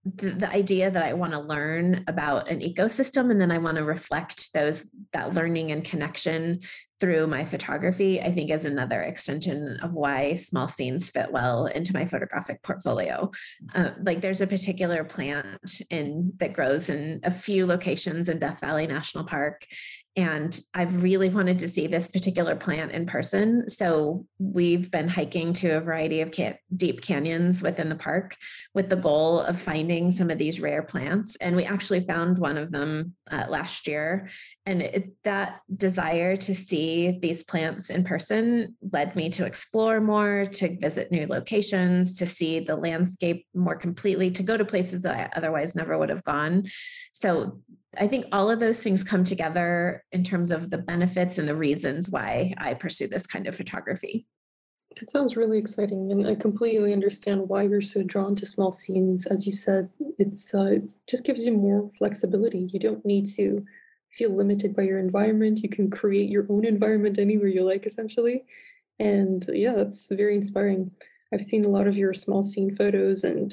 [0.04, 3.76] the, the idea that I want to learn about an ecosystem and then I want
[3.76, 6.60] to reflect those that learning and connection
[7.02, 11.92] through my photography, I think is another extension of why small scenes fit well into
[11.92, 13.28] my photographic portfolio.
[13.74, 18.60] Uh, like there's a particular plant in that grows in a few locations in Death
[18.60, 19.66] Valley National Park
[20.14, 23.66] and I've really wanted to see this particular plant in person.
[23.68, 26.34] So we've been hiking to a variety of
[26.76, 28.36] deep canyons within the park
[28.74, 31.36] with the goal of finding some of these rare plants.
[31.36, 34.28] And we actually found one of them uh, last year.
[34.66, 40.44] And it, that desire to see these plants in person led me to explore more,
[40.44, 45.16] to visit new locations, to see the landscape more completely, to go to places that
[45.16, 46.64] I otherwise never would have gone.
[47.12, 47.62] So
[47.98, 51.54] I think all of those things come together in terms of the benefits and the
[51.54, 54.26] reasons why I pursue this kind of photography.
[54.96, 59.26] It sounds really exciting, and I completely understand why you're so drawn to small scenes.
[59.26, 62.68] As you said, it's uh, it just gives you more flexibility.
[62.72, 63.64] You don't need to
[64.10, 65.62] feel limited by your environment.
[65.62, 68.44] You can create your own environment anywhere you like, essentially.
[68.98, 70.90] And yeah, that's very inspiring.
[71.32, 73.52] I've seen a lot of your small scene photos, and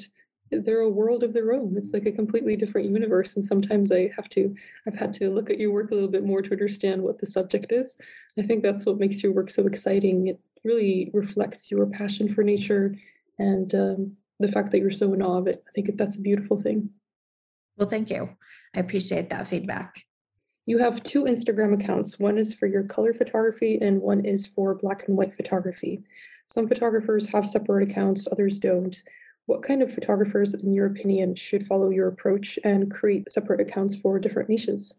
[0.50, 1.74] they're a world of their own.
[1.76, 3.36] It's like a completely different universe.
[3.36, 4.54] And sometimes I have to,
[4.86, 7.26] I've had to look at your work a little bit more to understand what the
[7.26, 7.98] subject is.
[8.38, 10.28] I think that's what makes your work so exciting.
[10.28, 12.96] It really reflects your passion for nature
[13.38, 15.62] and um, the fact that you're so in awe of it.
[15.66, 16.90] I think that's a beautiful thing.
[17.76, 18.36] Well, thank you.
[18.74, 20.04] I appreciate that feedback.
[20.66, 22.18] You have two Instagram accounts.
[22.18, 26.02] One is for your color photography and one is for black and white photography.
[26.46, 29.00] Some photographers have separate accounts, others don't.
[29.50, 33.96] What kind of photographers, in your opinion, should follow your approach and create separate accounts
[33.96, 34.94] for different niches?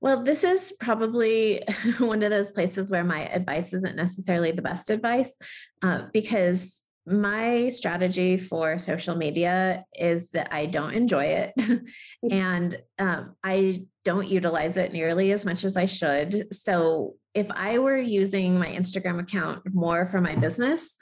[0.00, 1.62] Well, this is probably
[2.00, 5.38] one of those places where my advice isn't necessarily the best advice
[5.80, 12.32] uh, because my strategy for social media is that I don't enjoy it mm-hmm.
[12.32, 16.52] and um, I don't utilize it nearly as much as I should.
[16.52, 20.96] So, if I were using my Instagram account more for my business,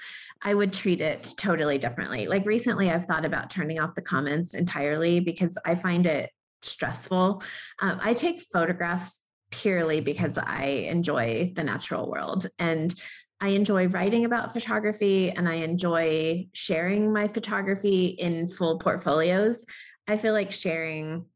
[0.45, 2.27] I would treat it totally differently.
[2.27, 6.31] Like recently, I've thought about turning off the comments entirely because I find it
[6.61, 7.43] stressful.
[7.81, 12.95] Um, I take photographs purely because I enjoy the natural world and
[13.41, 19.67] I enjoy writing about photography and I enjoy sharing my photography in full portfolios.
[20.07, 21.27] I feel like sharing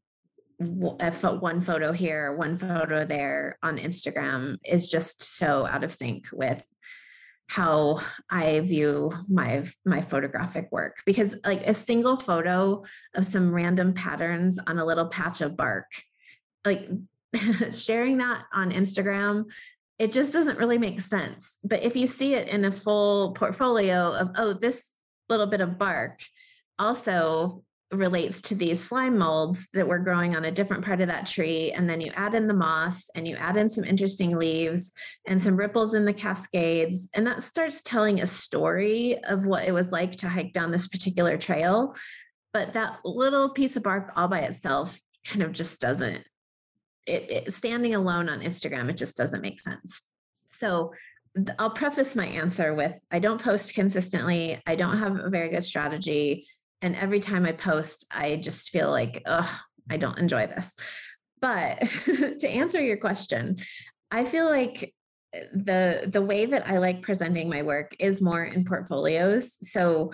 [0.59, 6.65] one photo here, one photo there on Instagram is just so out of sync with
[7.49, 10.97] how I view my my photographic work.
[11.05, 12.83] Because like a single photo
[13.15, 15.91] of some random patterns on a little patch of bark
[16.65, 16.87] like
[17.71, 19.45] sharing that on Instagram
[19.99, 21.59] it just doesn't really make sense.
[21.61, 24.91] But if you see it in a full portfolio of oh this
[25.27, 26.21] little bit of bark
[26.79, 31.25] also relates to these slime molds that were growing on a different part of that
[31.25, 31.71] tree.
[31.71, 34.91] And then you add in the moss and you add in some interesting leaves
[35.27, 37.09] and some ripples in the cascades.
[37.15, 40.87] And that starts telling a story of what it was like to hike down this
[40.87, 41.95] particular trail.
[42.53, 46.23] But that little piece of bark all by itself kind of just doesn't,
[47.07, 50.07] it, it standing alone on Instagram, it just doesn't make sense.
[50.45, 50.93] So
[51.57, 54.61] I'll preface my answer with I don't post consistently.
[54.67, 56.47] I don't have a very good strategy
[56.81, 60.75] and every time I post, I just feel like, oh, I don't enjoy this.
[61.41, 61.79] But
[62.39, 63.57] to answer your question,
[64.11, 64.93] I feel like
[65.33, 69.57] eh, the the way that I like presenting my work is more in portfolios.
[69.69, 70.11] So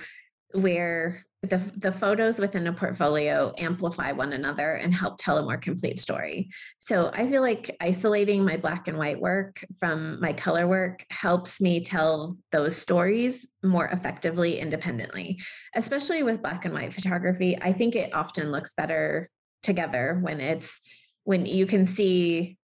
[0.54, 5.58] where the, the photos within a portfolio amplify one another and help tell a more
[5.58, 6.50] complete story.
[6.80, 11.62] So I feel like isolating my black and white work from my color work helps
[11.62, 15.40] me tell those stories more effectively independently,
[15.76, 17.58] especially with black and white photography.
[17.62, 19.30] I think it often looks better
[19.64, 20.80] together when it's
[21.24, 22.58] when you can see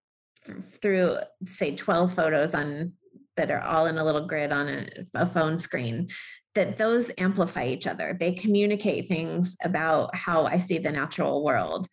[0.62, 1.16] through
[1.46, 2.94] say 12 photos on
[3.38, 6.08] that are all in a little grid on a, a phone screen
[6.56, 8.16] that those amplify each other.
[8.20, 11.88] They communicate things about how I see the natural world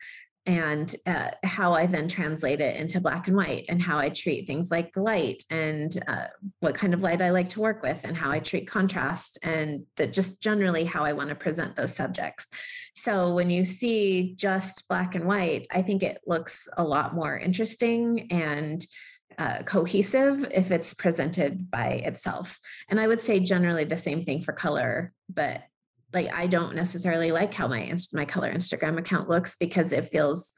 [0.49, 4.47] and uh, how I then translate it into black and white and how I treat
[4.47, 6.29] things like light and uh,
[6.61, 9.85] what kind of light I like to work with and how I treat contrast and
[9.97, 12.49] that just generally how I want to present those subjects.
[12.95, 17.39] So when you see just black and white, I think it looks a lot more
[17.39, 18.83] interesting and
[19.39, 22.59] uh, cohesive if it's presented by itself.
[22.89, 25.63] And I would say generally the same thing for color, but
[26.13, 30.55] like I don't necessarily like how my my color Instagram account looks because it feels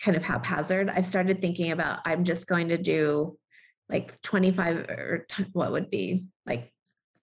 [0.00, 0.88] kind of haphazard.
[0.88, 3.36] I've started thinking about I'm just going to do
[3.88, 6.72] like 25 or what would be like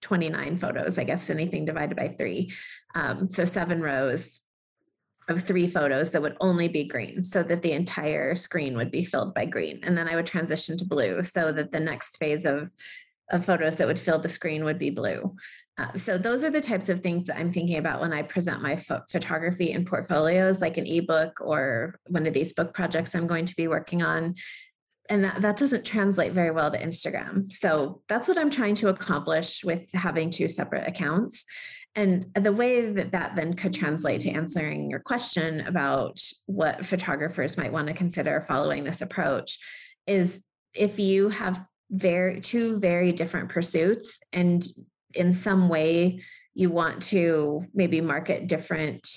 [0.02, 2.52] 29 photos, I guess anything divided by three.
[2.94, 4.40] Um, so seven rows
[5.30, 9.04] of three photos that would only be green so that the entire screen would be
[9.04, 9.80] filled by green.
[9.84, 12.72] And then I would transition to blue so that the next phase of,
[13.30, 15.36] of photos that would fill the screen would be blue.
[15.78, 18.60] Uh, so those are the types of things that I'm thinking about when I present
[18.60, 23.26] my ph- photography in portfolios, like an ebook or one of these book projects I'm
[23.26, 24.34] going to be working on.
[25.08, 27.52] And that, that doesn't translate very well to Instagram.
[27.52, 31.46] So that's what I'm trying to accomplish with having two separate accounts.
[31.96, 37.58] And the way that that then could translate to answering your question about what photographers
[37.58, 39.58] might want to consider following this approach
[40.06, 44.64] is if you have very two very different pursuits and
[45.14, 46.22] in some way
[46.54, 49.08] you want to maybe market different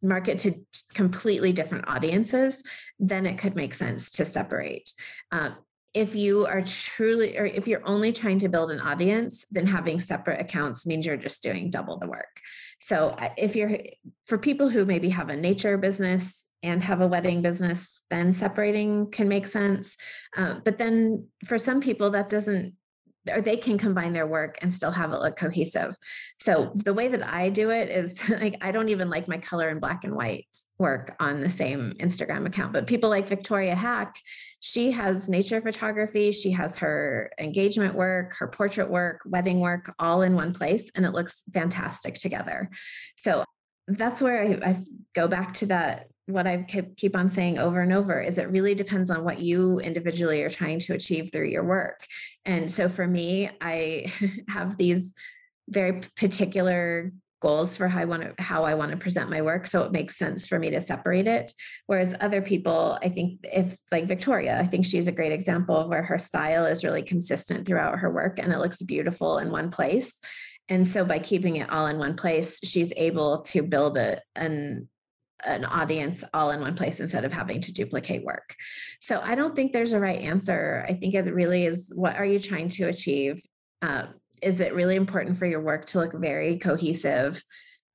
[0.00, 0.52] market to
[0.94, 2.62] completely different audiences
[2.98, 4.92] then it could make sense to separate.
[5.32, 5.56] Um,
[5.94, 10.00] if you are truly or if you're only trying to build an audience then having
[10.00, 12.40] separate accounts means you're just doing double the work.
[12.80, 13.78] So if you're
[14.26, 19.10] for people who maybe have a nature business and have a wedding business then separating
[19.10, 19.96] can make sense.
[20.36, 22.74] Uh, but then for some people that doesn't
[23.32, 25.96] or they can combine their work and still have it look cohesive.
[26.38, 29.68] So the way that I do it is like I don't even like my color
[29.68, 30.46] and black and white
[30.78, 34.16] work on the same Instagram account, but people like Victoria Haack,
[34.60, 40.22] she has nature photography, she has her engagement work, her portrait work, wedding work all
[40.22, 42.70] in one place and it looks fantastic together.
[43.16, 43.44] So
[43.86, 44.76] that's where I, I
[45.14, 46.62] go back to that what I
[46.96, 50.50] keep on saying over and over is it really depends on what you individually are
[50.50, 52.06] trying to achieve through your work.
[52.46, 54.12] And so for me, I
[54.48, 55.14] have these
[55.68, 59.66] very particular goals for how I want to how I want to present my work
[59.66, 61.52] so it makes sense for me to separate it
[61.84, 65.90] whereas other people I think if like Victoria I think she's a great example of
[65.90, 69.70] where her style is really consistent throughout her work and it looks beautiful in one
[69.70, 70.22] place
[70.70, 74.88] and so by keeping it all in one place she's able to build a an
[75.44, 78.54] an audience all in one place instead of having to duplicate work.
[79.00, 80.84] So I don't think there's a right answer.
[80.88, 83.42] I think it really is what are you trying to achieve?
[83.82, 84.06] Uh,
[84.42, 87.42] is it really important for your work to look very cohesive?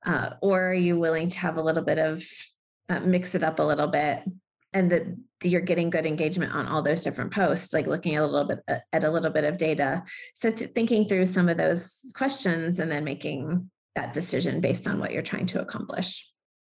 [0.04, 2.24] Uh, or are you willing to have a little bit of
[2.88, 4.24] uh, mix it up a little bit
[4.72, 5.02] and that
[5.42, 8.78] you're getting good engagement on all those different posts like looking a little bit uh,
[8.92, 10.02] at a little bit of data
[10.34, 14.98] so th- thinking through some of those questions and then making that decision based on
[14.98, 16.29] what you're trying to accomplish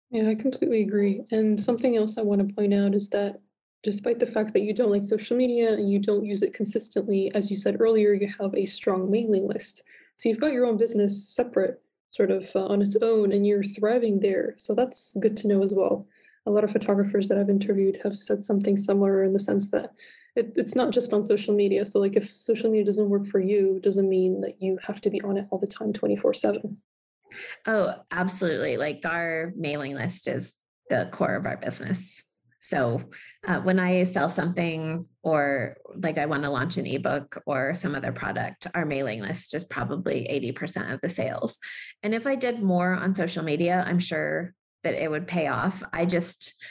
[0.09, 1.23] yeah, I completely agree.
[1.31, 3.39] And something else I want to point out is that
[3.83, 7.31] despite the fact that you don't like social media and you don't use it consistently,
[7.35, 9.83] as you said earlier, you have a strong mailing list.
[10.15, 11.81] So you've got your own business separate,
[12.11, 14.53] sort of uh, on its own, and you're thriving there.
[14.57, 16.07] So that's good to know as well.
[16.45, 19.91] A lot of photographers that I've interviewed have said something similar in the sense that
[20.37, 21.85] it, it's not just on social media.
[21.85, 25.09] So, like, if social media doesn't work for you, doesn't mean that you have to
[25.09, 26.77] be on it all the time, 24 7.
[27.65, 28.77] Oh, absolutely.
[28.77, 30.59] Like our mailing list is
[30.89, 32.23] the core of our business.
[32.59, 33.01] So
[33.47, 37.95] uh, when I sell something or like I want to launch an ebook or some
[37.95, 41.59] other product, our mailing list is probably 80% of the sales.
[42.03, 44.53] And if I did more on social media, I'm sure
[44.83, 45.81] that it would pay off.
[45.93, 46.61] I just,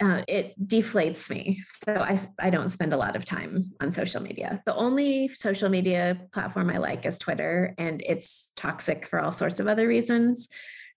[0.00, 1.60] uh, it deflates me.
[1.84, 4.62] So I, I don't spend a lot of time on social media.
[4.66, 9.60] The only social media platform I like is Twitter, and it's toxic for all sorts
[9.60, 10.48] of other reasons.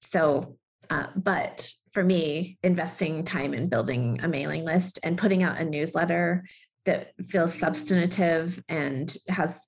[0.02, 0.58] So,
[0.90, 5.66] uh, but for me, investing time in building a mailing list and putting out a
[5.66, 6.44] newsletter
[6.86, 9.60] that feels substantive and has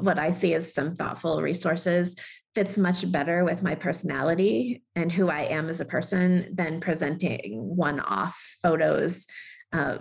[0.00, 2.16] what I see as some thoughtful resources
[2.54, 7.76] fits much better with my personality and who I am as a person than presenting
[7.76, 9.26] one off photos
[9.72, 9.98] uh,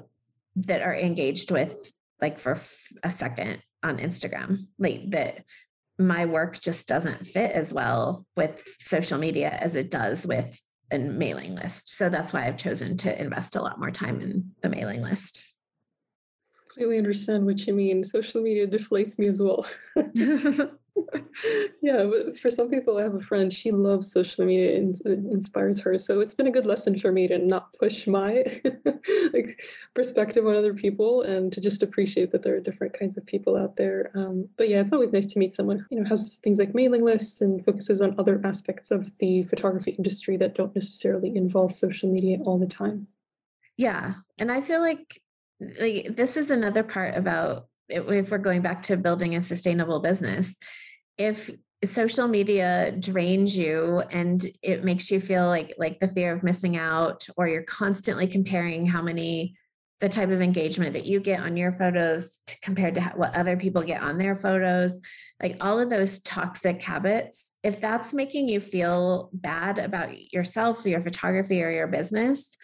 [0.55, 1.91] that are engaged with
[2.21, 2.59] like for
[3.03, 4.67] a second on Instagram.
[4.77, 5.43] Like that
[5.97, 10.59] my work just doesn't fit as well with social media as it does with
[10.91, 11.89] a mailing list.
[11.89, 15.53] So that's why I've chosen to invest a lot more time in the mailing list.
[16.67, 18.03] Completely understand what you mean.
[18.03, 19.67] Social media deflates me as well.
[21.81, 25.19] yeah, but for some people, I have a friend, she loves social media and it
[25.31, 25.97] inspires her.
[25.97, 28.43] So it's been a good lesson for me to not push my
[29.33, 29.61] like
[29.93, 33.57] perspective on other people and to just appreciate that there are different kinds of people
[33.57, 34.11] out there.
[34.15, 36.75] Um, but yeah, it's always nice to meet someone who you know has things like
[36.75, 41.71] mailing lists and focuses on other aspects of the photography industry that don't necessarily involve
[41.71, 43.07] social media all the time.
[43.77, 45.21] Yeah, and I feel like
[45.79, 50.57] like this is another part about if we're going back to building a sustainable business
[51.20, 51.51] if
[51.84, 56.76] social media drains you and it makes you feel like like the fear of missing
[56.76, 59.55] out or you're constantly comparing how many
[59.99, 63.55] the type of engagement that you get on your photos to, compared to what other
[63.55, 64.99] people get on their photos
[65.41, 71.01] like all of those toxic habits, if that's making you feel bad about yourself, your
[71.01, 72.57] photography, or your business,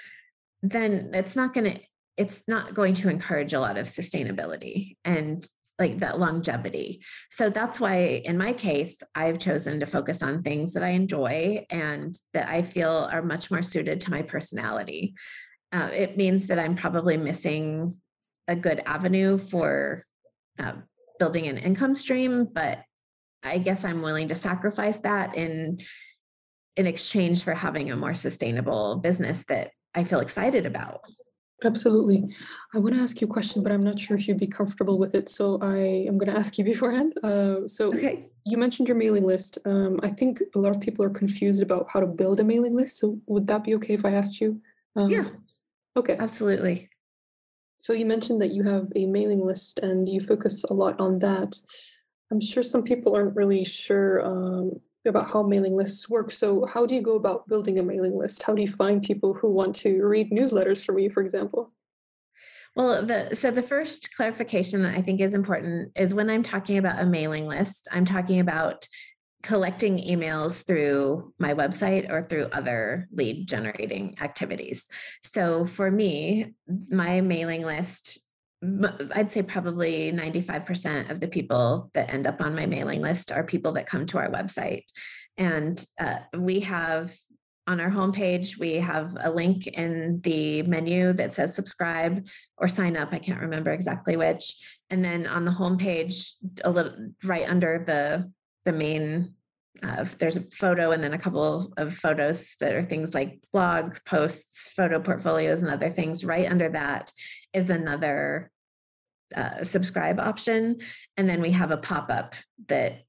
[0.61, 1.79] then it's not going to
[2.17, 4.95] it's not going to encourage a lot of sustainability.
[5.03, 5.45] And
[5.77, 7.01] like that longevity.
[7.29, 11.65] So that's why, in my case, I've chosen to focus on things that I enjoy
[11.69, 15.15] and that I feel are much more suited to my personality.
[15.73, 17.99] Uh, it means that I'm probably missing
[18.47, 20.03] a good avenue for
[20.59, 20.73] uh,
[21.19, 22.83] building an income stream, but
[23.43, 25.79] I guess I'm willing to sacrifice that in
[26.77, 31.01] in exchange for having a more sustainable business that I feel excited about.
[31.63, 32.35] Absolutely.
[32.73, 34.99] I want to ask you a question, but I'm not sure if you'd be comfortable
[34.99, 35.29] with it.
[35.29, 35.77] So I
[36.07, 37.13] am going to ask you beforehand.
[37.23, 38.29] Uh, so okay.
[38.45, 39.57] you mentioned your mailing list.
[39.65, 42.75] Um, I think a lot of people are confused about how to build a mailing
[42.75, 42.99] list.
[42.99, 44.61] So would that be okay if I asked you?
[44.95, 45.25] Um, yeah.
[45.97, 46.17] Okay.
[46.19, 46.89] Absolutely.
[47.77, 51.19] So you mentioned that you have a mailing list and you focus a lot on
[51.19, 51.55] that.
[52.31, 56.31] I'm sure some people aren't really sure um, about how mailing lists work.
[56.31, 58.43] So, how do you go about building a mailing list?
[58.43, 61.71] How do you find people who want to read newsletters from you, for example?
[62.75, 66.77] Well, the so the first clarification that I think is important is when I'm talking
[66.77, 68.87] about a mailing list, I'm talking about
[69.43, 74.87] collecting emails through my website or through other lead generating activities.
[75.23, 76.55] So for me,
[76.89, 78.24] my mailing list
[78.63, 83.43] I'd say probably 95% of the people that end up on my mailing list are
[83.43, 84.85] people that come to our website.
[85.37, 87.13] And uh, we have
[87.67, 92.27] on our homepage, we have a link in the menu that says subscribe
[92.57, 93.09] or sign up.
[93.11, 94.55] I can't remember exactly which.
[94.89, 96.33] And then on the homepage,
[96.63, 96.93] a little
[97.23, 98.31] right under the
[98.65, 99.33] the main
[99.83, 104.03] uh, there's a photo and then a couple of photos that are things like blogs,
[104.05, 106.23] posts, photo portfolios, and other things.
[106.23, 107.11] Right under that
[107.55, 108.51] is another
[109.35, 110.77] uh, subscribe option.
[111.17, 112.35] And then we have a pop up
[112.67, 113.01] that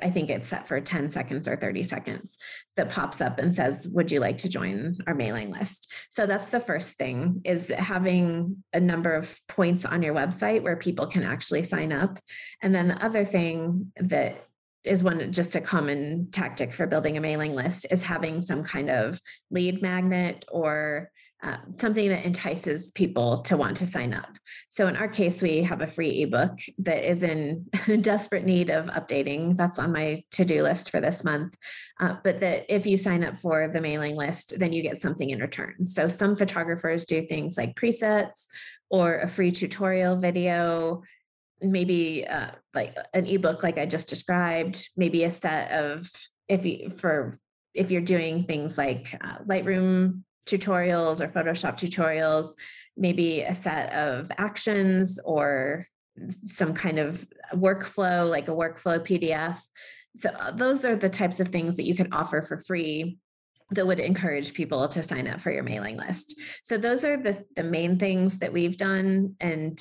[0.00, 2.38] I think it's set for 10 seconds or 30 seconds
[2.76, 5.92] that pops up and says, Would you like to join our mailing list?
[6.08, 10.76] So that's the first thing is having a number of points on your website where
[10.76, 12.20] people can actually sign up.
[12.62, 14.44] And then the other thing that
[14.84, 18.88] is one just a common tactic for building a mailing list is having some kind
[18.88, 19.20] of
[19.50, 21.10] lead magnet or
[21.42, 24.36] uh, something that entices people to want to sign up.
[24.70, 27.66] So in our case, we have a free ebook that is in
[28.00, 29.56] desperate need of updating.
[29.56, 31.56] That's on my to-do list for this month.
[32.00, 35.30] Uh, but that if you sign up for the mailing list, then you get something
[35.30, 35.86] in return.
[35.86, 38.46] So some photographers do things like presets
[38.90, 41.02] or a free tutorial video
[41.60, 46.08] maybe uh, like an ebook like i just described maybe a set of
[46.48, 47.36] if you for
[47.74, 52.54] if you're doing things like uh, lightroom tutorials or Photoshop tutorials,
[52.96, 55.86] maybe a set of actions or
[56.42, 57.24] some kind of
[57.54, 59.60] workflow, like a workflow PDF.
[60.16, 63.18] So, uh, those are the types of things that you can offer for free
[63.70, 66.40] that would encourage people to sign up for your mailing list.
[66.64, 69.36] So, those are the, the main things that we've done.
[69.40, 69.80] And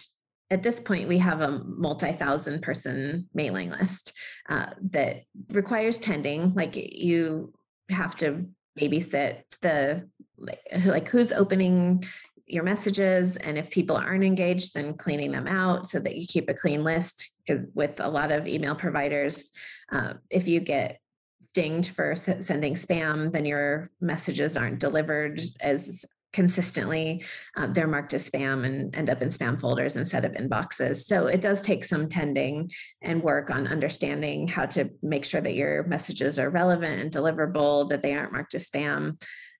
[0.51, 4.13] at this point, we have a multi thousand person mailing list
[4.49, 6.53] uh, that requires tending.
[6.53, 7.53] Like, you
[7.89, 8.47] have to
[8.79, 10.07] babysit the
[10.37, 12.03] like, who's opening
[12.45, 16.49] your messages and if people aren't engaged then cleaning them out so that you keep
[16.49, 19.51] a clean list because with a lot of email providers
[19.91, 20.99] uh, if you get
[21.53, 27.23] dinged for sending spam then your messages aren't delivered as consistently
[27.57, 31.27] uh, they're marked as spam and end up in spam folders instead of inboxes so
[31.27, 32.69] it does take some tending
[33.01, 37.87] and work on understanding how to make sure that your messages are relevant and deliverable
[37.87, 39.17] that they aren't marked as spam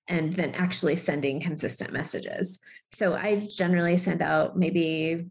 [0.08, 2.60] and then actually sending consistent messages.
[2.92, 5.26] So I generally send out maybe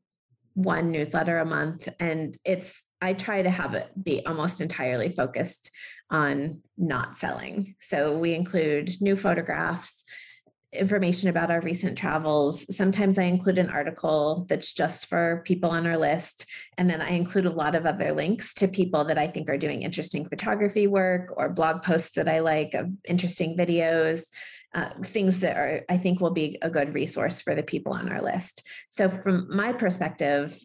[0.53, 5.71] one newsletter a month and it's I try to have it be almost entirely focused
[6.09, 7.75] on not selling.
[7.79, 10.03] So we include new photographs,
[10.77, 12.75] information about our recent travels.
[12.75, 16.45] Sometimes I include an article that's just for people on our list.
[16.77, 19.57] And then I include a lot of other links to people that I think are
[19.57, 24.25] doing interesting photography work or blog posts that I like of interesting videos
[24.73, 28.11] uh, things that are I think will be a good resource for the people on
[28.11, 28.67] our list.
[28.89, 30.55] So from my perspective,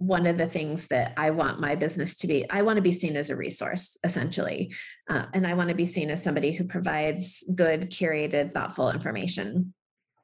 [0.00, 2.90] one of the things that I want my business to be, I want to be
[2.90, 4.72] seen as a resource, essentially.
[5.10, 9.74] Uh, and I want to be seen as somebody who provides good, curated, thoughtful information.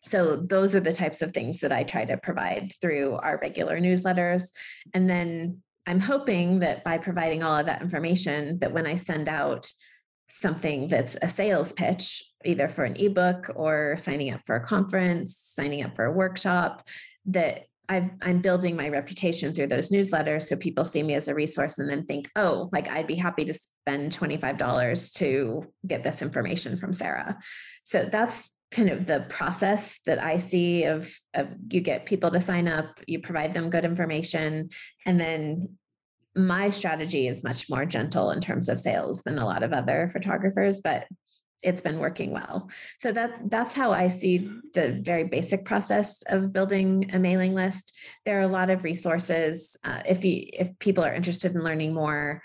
[0.02, 3.78] So, those are the types of things that I try to provide through our regular
[3.78, 4.50] newsletters.
[4.94, 9.28] And then I'm hoping that by providing all of that information, that when I send
[9.28, 9.70] out
[10.28, 15.36] something that's a sales pitch, either for an ebook or signing up for a conference,
[15.36, 16.86] signing up for a workshop,
[17.26, 20.44] that i am building my reputation through those newsletters.
[20.44, 23.44] So people see me as a resource and then think, oh, like I'd be happy
[23.44, 27.38] to spend $25 to get this information from Sarah.
[27.84, 32.40] So that's kind of the process that I see of, of you get people to
[32.40, 34.70] sign up, you provide them good information,
[35.04, 35.68] and then
[36.34, 40.08] my strategy is much more gentle in terms of sales than a lot of other
[40.08, 41.06] photographers, but
[41.66, 42.70] it's been working well.
[42.98, 47.92] So that that's how I see the very basic process of building a mailing list.
[48.24, 49.76] There are a lot of resources.
[49.82, 52.40] Uh, if you if people are interested in learning more,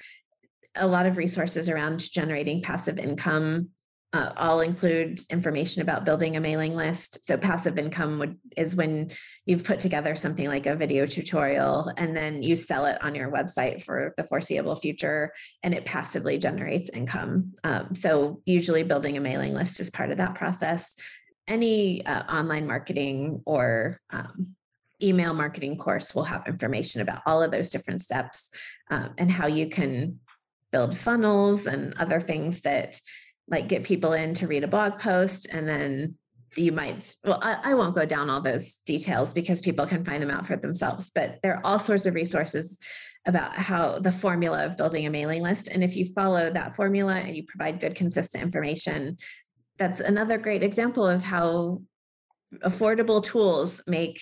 [0.76, 3.70] a lot of resources around generating passive income
[4.14, 7.26] uh, I'll include information about building a mailing list.
[7.26, 9.12] So passive income would is when
[9.46, 13.32] you've put together something like a video tutorial and then you sell it on your
[13.32, 15.32] website for the foreseeable future
[15.64, 17.54] and it passively generates income.
[17.64, 20.96] Um, so usually building a mailing list is part of that process.
[21.48, 24.56] Any uh, online marketing or um,
[25.02, 28.50] email marketing course will have information about all of those different steps
[28.90, 30.20] uh, and how you can
[30.72, 33.00] build funnels and other things that
[33.52, 36.16] like get people in to read a blog post and then
[36.56, 40.22] you might well I, I, won't go down all those details because people can find
[40.22, 42.80] them out for themselves but there are all sorts of resources
[43.28, 47.16] about how the formula of building a mailing list and if you follow that formula
[47.16, 49.18] and you provide good consistent information
[49.78, 51.82] that's another great example of how
[52.66, 54.20] affordable tools make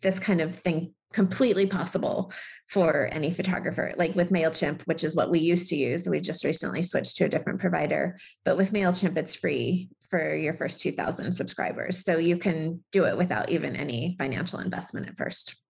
[0.00, 2.32] this kind of thing completely possible
[2.68, 3.94] for any photographer.
[3.96, 7.24] Like with MailChimp, which is what we used to use, we just recently switched to
[7.24, 8.18] a different provider.
[8.44, 12.04] But with MailChimp, it's free for your first 2,000 subscribers.
[12.04, 15.63] So you can do it without even any financial investment at first.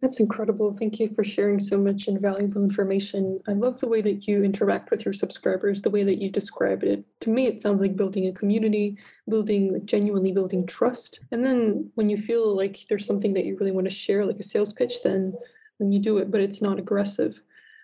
[0.00, 0.74] That's incredible.
[0.74, 3.38] Thank you for sharing so much invaluable information.
[3.46, 6.82] I love the way that you interact with your subscribers, the way that you describe
[6.82, 7.04] it.
[7.20, 8.96] To me, it sounds like building a community,
[9.28, 11.20] building, genuinely building trust.
[11.30, 14.40] And then when you feel like there's something that you really want to share, like
[14.40, 15.34] a sales pitch, then
[15.78, 17.42] then you do it, but it's not aggressive.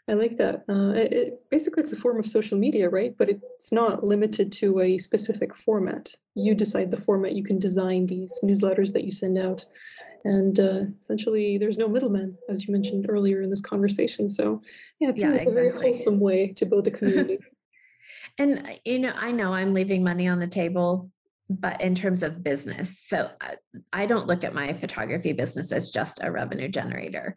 [0.08, 0.64] I like that.
[0.68, 3.16] Uh, it, basically, it's a form of social media, right?
[3.16, 6.14] But it's not limited to a specific format.
[6.34, 7.32] You decide the format.
[7.32, 9.64] You can design these newsletters that you send out
[10.26, 14.28] and uh, essentially there's no middleman as you mentioned earlier in this conversation.
[14.28, 14.60] So
[15.00, 15.52] yeah it's yeah, exactly.
[15.52, 17.38] a very wholesome way to build a community.
[18.38, 21.10] And uh, you know i know i'm leaving money on the table
[21.48, 25.72] but in terms of business so I, uh, I don't look at my photography business
[25.72, 27.34] as just a revenue generator.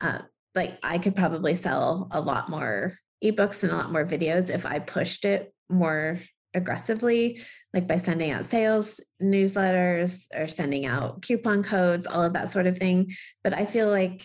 [0.00, 0.18] Uh,
[0.54, 2.92] like i could probably sell a lot more
[3.24, 6.20] ebooks and a lot more videos if i pushed it more
[6.54, 7.40] aggressively
[7.74, 12.66] like by sending out sales newsletters or sending out coupon codes, all of that sort
[12.66, 13.12] of thing.
[13.42, 14.24] But I feel like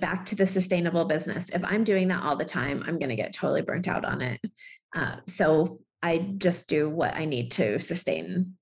[0.00, 3.16] back to the sustainable business, if I'm doing that all the time, I'm going to
[3.16, 4.40] get totally burnt out on it.
[4.94, 8.54] Uh, so I just do what I need to sustain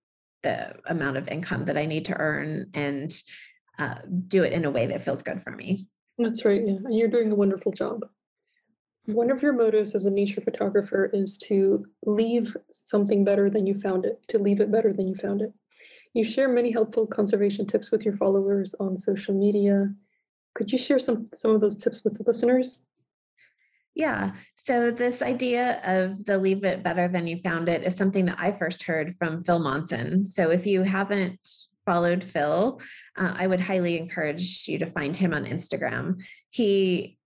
[0.42, 3.12] the amount of income that I need to earn and
[3.78, 3.96] uh,
[4.28, 5.86] do it in a way that feels good for me.
[6.18, 6.62] That's right.
[6.64, 6.74] Yeah.
[6.84, 8.06] And you're doing a wonderful job.
[9.06, 13.74] One of your motives as a nature photographer is to leave something better than you
[13.74, 15.52] found it, to leave it better than you found it.
[16.14, 19.92] You share many helpful conservation tips with your followers on social media.
[20.54, 22.80] Could you share some, some of those tips with the listeners?
[23.94, 24.32] Yeah.
[24.54, 28.38] So, this idea of the leave it better than you found it is something that
[28.38, 30.24] I first heard from Phil Monson.
[30.24, 31.46] So, if you haven't
[31.84, 32.80] followed Phil,
[33.16, 36.22] uh, I would highly encourage you to find him on Instagram.
[36.50, 37.18] He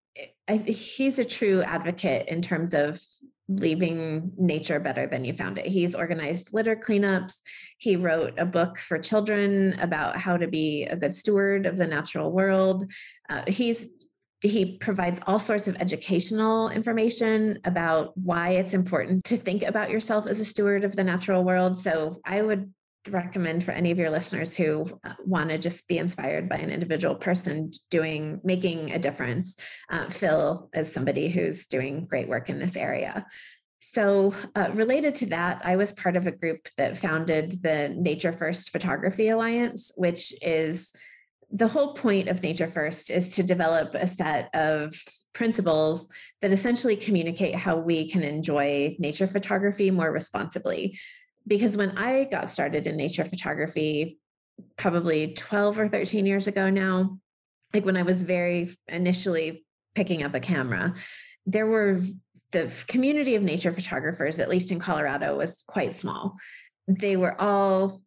[0.49, 3.01] I, he's a true advocate in terms of
[3.49, 5.67] leaving nature better than you found it.
[5.67, 7.35] He's organized litter cleanups.
[7.79, 11.87] He wrote a book for children about how to be a good steward of the
[11.87, 12.91] natural world.
[13.29, 13.91] Uh, he's
[14.43, 20.27] he provides all sorts of educational information about why it's important to think about yourself
[20.27, 21.79] as a steward of the natural world.
[21.79, 22.73] So I would
[23.09, 26.71] recommend for any of your listeners who uh, want to just be inspired by an
[26.71, 29.57] individual person doing making a difference
[29.91, 33.27] uh, phil is somebody who's doing great work in this area.
[33.79, 38.33] So uh, related to that i was part of a group that founded the nature
[38.33, 40.95] first photography alliance which is
[41.51, 44.93] the whole point of nature first is to develop a set of
[45.33, 46.09] principles
[46.43, 50.99] that essentially communicate how we can enjoy nature photography more responsibly
[51.47, 54.19] because when I got started in nature photography,
[54.77, 57.19] probably 12 or 13 years ago now,
[57.73, 60.95] like when I was very initially picking up a camera,
[61.47, 62.01] there were
[62.53, 66.37] the community of nature photographers, at least in Colorado, was quite small.
[66.89, 68.03] They were all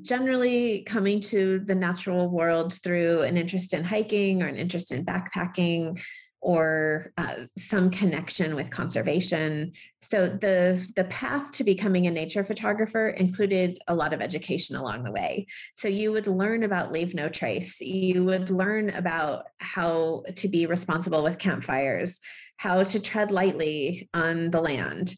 [0.00, 5.04] generally coming to the natural world through an interest in hiking or an interest in
[5.04, 6.02] backpacking
[6.42, 9.72] or uh, some connection with conservation.
[10.00, 15.04] So the the path to becoming a nature photographer included a lot of education along
[15.04, 15.46] the way.
[15.76, 17.80] So you would learn about leave no trace.
[17.80, 22.20] You would learn about how to be responsible with campfires,
[22.56, 25.14] how to tread lightly on the land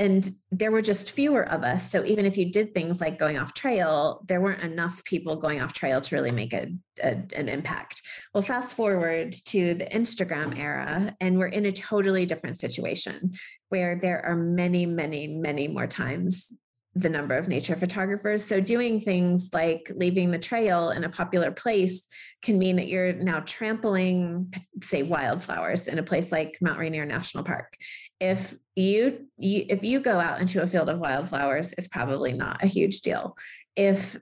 [0.00, 3.38] and there were just fewer of us so even if you did things like going
[3.38, 6.68] off trail there weren't enough people going off trail to really make a,
[7.02, 8.00] a, an impact
[8.32, 13.32] well fast forward to the instagram era and we're in a totally different situation
[13.68, 16.52] where there are many many many more times
[16.96, 18.44] the number of nature photographers.
[18.44, 22.08] So, doing things like leaving the trail in a popular place
[22.42, 27.44] can mean that you're now trampling, say, wildflowers in a place like Mount Rainier National
[27.44, 27.76] Park.
[28.20, 32.62] If you, you if you go out into a field of wildflowers, it's probably not
[32.62, 33.36] a huge deal.
[33.76, 34.16] If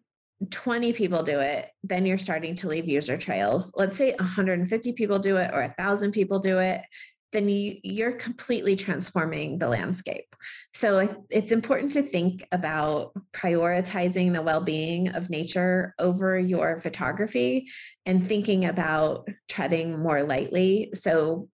[0.51, 3.73] 20 people do it, then you're starting to leave user trails.
[3.77, 6.83] Let's say 150 people do it or 1,000 people do it
[7.33, 10.35] then you, you're completely transforming the landscape.
[10.73, 17.69] So it's important to think about prioritizing the well being of nature over your photography
[18.07, 20.91] and thinking about treading more lightly.
[20.95, 21.49] So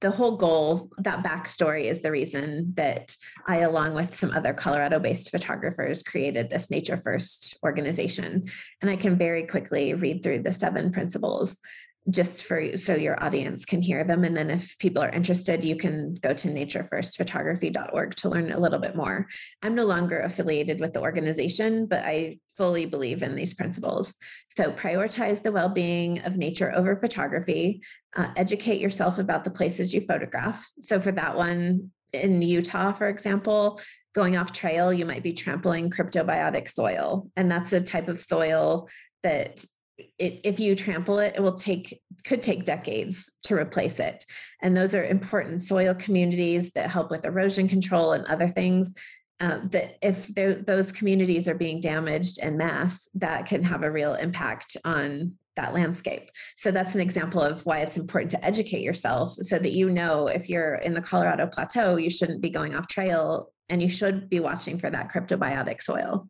[0.00, 3.14] the whole goal, that backstory is the reason that
[3.46, 8.44] I, along with some other Colorado based photographers, created this Nature First organization.
[8.80, 11.60] And I can very quickly read through the seven principles
[12.08, 14.24] just for so your audience can hear them.
[14.24, 18.78] And then if people are interested, you can go to naturefirstphotography.org to learn a little
[18.78, 19.26] bit more.
[19.62, 24.16] I'm no longer affiliated with the organization, but I fully believe in these principles.
[24.48, 27.82] So prioritize the well-being of nature over photography,
[28.16, 30.66] uh, educate yourself about the places you photograph.
[30.80, 33.80] So for that one in Utah, for example,
[34.14, 37.30] going off trail, you might be trampling cryptobiotic soil.
[37.36, 38.88] And that's a type of soil
[39.22, 39.64] that
[40.18, 44.24] it, if you trample it, it will take could take decades to replace it.
[44.62, 48.94] And those are important soil communities that help with erosion control and other things.
[49.40, 50.26] Uh, that if
[50.66, 55.72] those communities are being damaged en masse, that can have a real impact on that
[55.72, 56.30] landscape.
[56.56, 60.26] So that's an example of why it's important to educate yourself so that you know
[60.26, 64.28] if you're in the Colorado Plateau, you shouldn't be going off trail and you should
[64.28, 66.28] be watching for that cryptobiotic soil.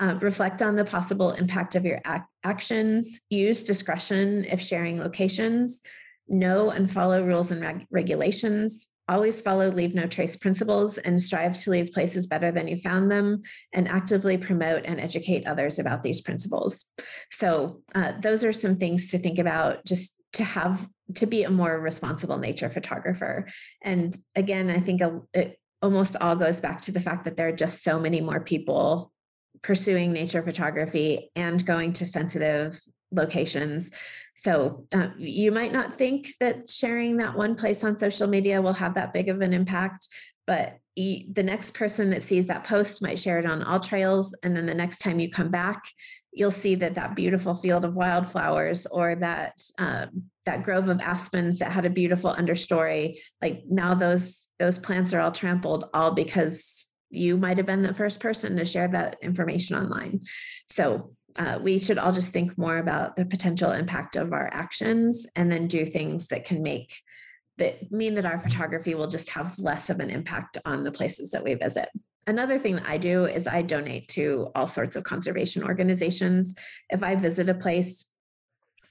[0.00, 3.20] Uh, reflect on the possible impact of your ac- actions.
[3.30, 5.80] Use discretion if sharing locations.
[6.28, 8.86] Know and follow rules and reg- regulations.
[9.08, 13.10] Always follow leave no trace principles and strive to leave places better than you found
[13.10, 13.42] them
[13.72, 16.92] and actively promote and educate others about these principles.
[17.32, 21.50] So, uh, those are some things to think about just to have to be a
[21.50, 23.48] more responsible nature photographer.
[23.82, 25.00] And again, I think
[25.32, 28.40] it almost all goes back to the fact that there are just so many more
[28.40, 29.10] people
[29.62, 32.80] pursuing nature photography and going to sensitive
[33.10, 33.90] locations.
[34.34, 38.74] So uh, you might not think that sharing that one place on social media will
[38.74, 40.06] have that big of an impact,
[40.46, 44.32] but the next person that sees that post might share it on AllTrails.
[44.42, 45.84] And then the next time you come back,
[46.32, 51.58] you'll see that that beautiful field of wildflowers or that um, that grove of aspens
[51.58, 56.90] that had a beautiful understory, like now those those plants are all trampled all because
[57.10, 60.20] you might have been the first person to share that information online.
[60.68, 65.26] So uh, we should all just think more about the potential impact of our actions
[65.36, 66.94] and then do things that can make
[67.58, 71.32] that mean that our photography will just have less of an impact on the places
[71.32, 71.88] that we visit.
[72.26, 76.54] Another thing that I do is I donate to all sorts of conservation organizations.
[76.90, 78.12] If I visit a place,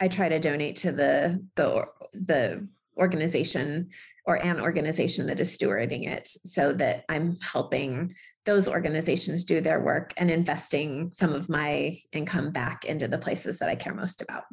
[0.01, 3.89] I try to donate to the the the organization
[4.25, 8.13] or an organization that is stewarding it so that I'm helping
[8.45, 13.59] those organizations do their work and investing some of my income back into the places
[13.59, 14.43] that I care most about.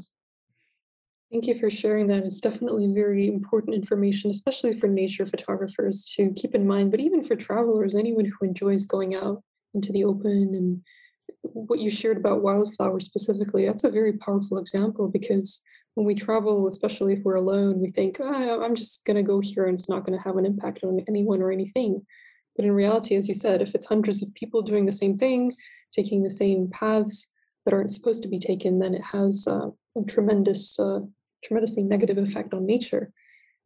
[1.32, 2.24] Thank you for sharing that.
[2.24, 7.24] It's definitely very important information, especially for nature photographers to keep in mind, but even
[7.24, 9.42] for travelers, anyone who enjoys going out
[9.74, 10.80] into the open and
[11.42, 15.62] what you shared about wildflowers specifically, that's a very powerful example because
[15.94, 19.40] when we travel, especially if we're alone, we think, oh, I'm just going to go
[19.40, 22.04] here and it's not going to have an impact on anyone or anything.
[22.56, 25.54] But in reality, as you said, if it's hundreds of people doing the same thing,
[25.92, 27.32] taking the same paths
[27.64, 31.00] that aren't supposed to be taken, then it has uh, a tremendous, uh,
[31.44, 33.12] tremendously negative effect on nature.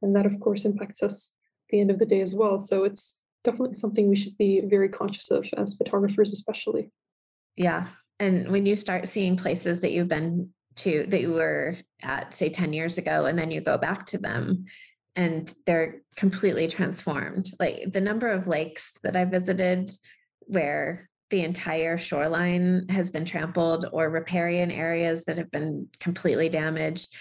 [0.03, 1.35] And that, of course, impacts us
[1.67, 2.59] at the end of the day as well.
[2.59, 6.91] So it's definitely something we should be very conscious of as photographers, especially.
[7.57, 7.89] Yeah.
[8.21, 12.49] And when you start seeing places that you've been to that you were at say
[12.49, 14.67] 10 years ago and then you go back to them
[15.17, 17.51] and they're completely transformed.
[17.59, 19.91] Like the number of lakes that i visited
[20.41, 27.15] where the entire shoreline has been trampled or riparian areas that have been completely damaged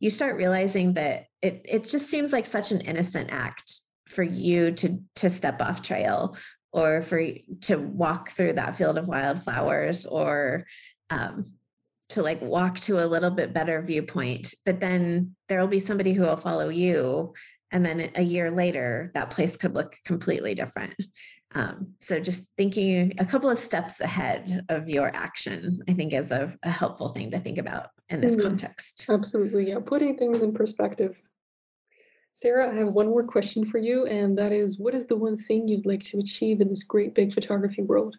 [0.00, 4.70] you start realizing that it it just seems like such an innocent act for you
[4.72, 6.36] to to step off trail
[6.72, 7.22] or for
[7.62, 10.66] to walk through that field of wildflowers or
[11.10, 11.52] um,
[12.14, 16.12] to like walk to a little bit better viewpoint but then there will be somebody
[16.12, 17.32] who will follow you
[17.72, 20.94] and then a year later that place could look completely different
[21.56, 26.30] um, so just thinking a couple of steps ahead of your action i think is
[26.30, 28.46] a, a helpful thing to think about in this mm-hmm.
[28.46, 31.16] context absolutely yeah putting things in perspective
[32.36, 35.36] Sarah, I have one more question for you, and that is what is the one
[35.36, 38.16] thing you'd like to achieve in this great big photography world?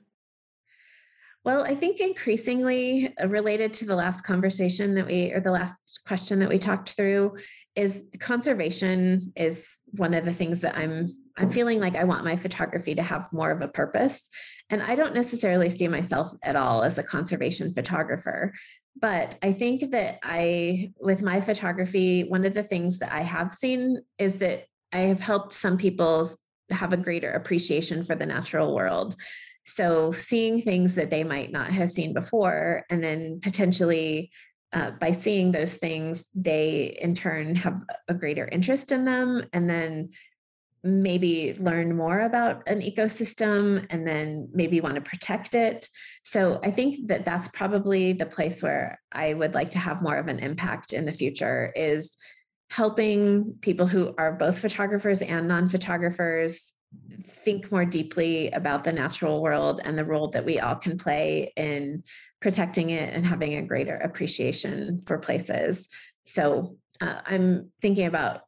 [1.46, 6.02] Well, I think increasingly uh, related to the last conversation that we, or the last
[6.08, 7.38] question that we talked through,
[7.76, 12.38] is conservation is one of the things that I'm I'm feeling like I want my
[12.38, 14.30] photography to have more of a purpose.
[14.70, 18.54] And I don't necessarily see myself at all as a conservation photographer.
[19.00, 23.52] But I think that I, with my photography, one of the things that I have
[23.52, 26.30] seen is that I have helped some people
[26.72, 29.14] have a greater appreciation for the natural world.
[29.66, 34.32] So seeing things that they might not have seen before, and then potentially
[34.74, 39.44] uh, by seeing those things, they in turn have a greater interest in them.
[39.54, 40.10] And then
[40.86, 45.90] maybe learn more about an ecosystem and then maybe want to protect it.
[46.24, 50.16] So I think that that's probably the place where I would like to have more
[50.16, 52.16] of an impact in the future is
[52.70, 56.75] helping people who are both photographers and non-photographers
[57.44, 61.52] think more deeply about the natural world and the role that we all can play
[61.56, 62.04] in
[62.42, 65.88] protecting it and having a greater appreciation for places.
[66.26, 68.42] So uh, I'm thinking about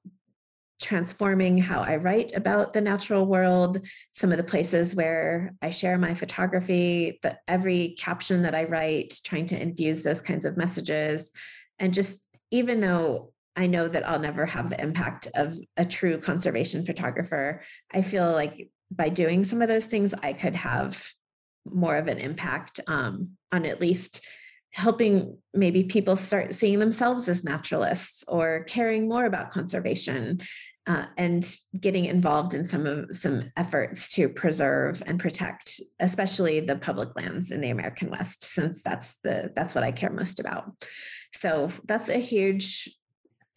[0.80, 5.98] transforming how I write about the natural world, some of the places where I share
[5.98, 11.32] my photography, the, every caption that I write, trying to infuse those kinds of messages.
[11.80, 16.20] And just even though I know that I'll never have the impact of a true
[16.20, 21.06] conservation photographer, I feel like by doing some of those things, I could have
[21.66, 24.26] more of an impact um, on at least
[24.72, 30.40] helping maybe people start seeing themselves as naturalists or caring more about conservation
[30.86, 36.78] uh, and getting involved in some of some efforts to preserve and protect especially the
[36.78, 40.72] public lands in the american west since that's the that's what i care most about.
[41.34, 42.97] So that's a huge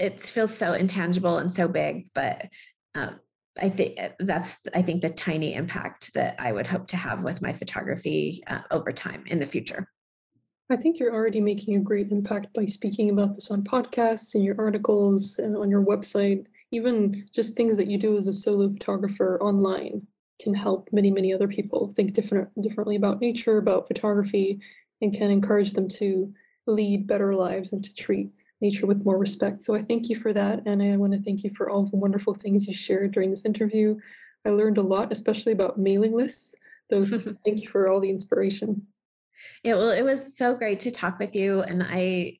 [0.00, 2.48] it feels so intangible and so big but
[2.96, 3.12] uh,
[3.60, 7.42] I think that's I think the tiny impact that I would hope to have with
[7.42, 9.88] my photography uh, over time in the future.
[10.70, 14.44] I think you're already making a great impact by speaking about this on podcasts and
[14.44, 16.46] your articles and on your website.
[16.70, 20.06] Even just things that you do as a solo photographer online
[20.40, 24.60] can help many, many other people think different differently about nature, about photography,
[25.02, 26.32] and can encourage them to
[26.68, 28.30] lead better lives and to treat
[28.60, 29.62] nature with more respect.
[29.62, 30.62] So I thank you for that.
[30.66, 33.46] And I want to thank you for all the wonderful things you shared during this
[33.46, 33.98] interview.
[34.44, 36.54] I learned a lot, especially about mailing lists.
[36.90, 37.04] So
[37.44, 38.86] thank you for all the inspiration.
[39.62, 41.62] Yeah, well, it was so great to talk with you.
[41.62, 42.38] And I,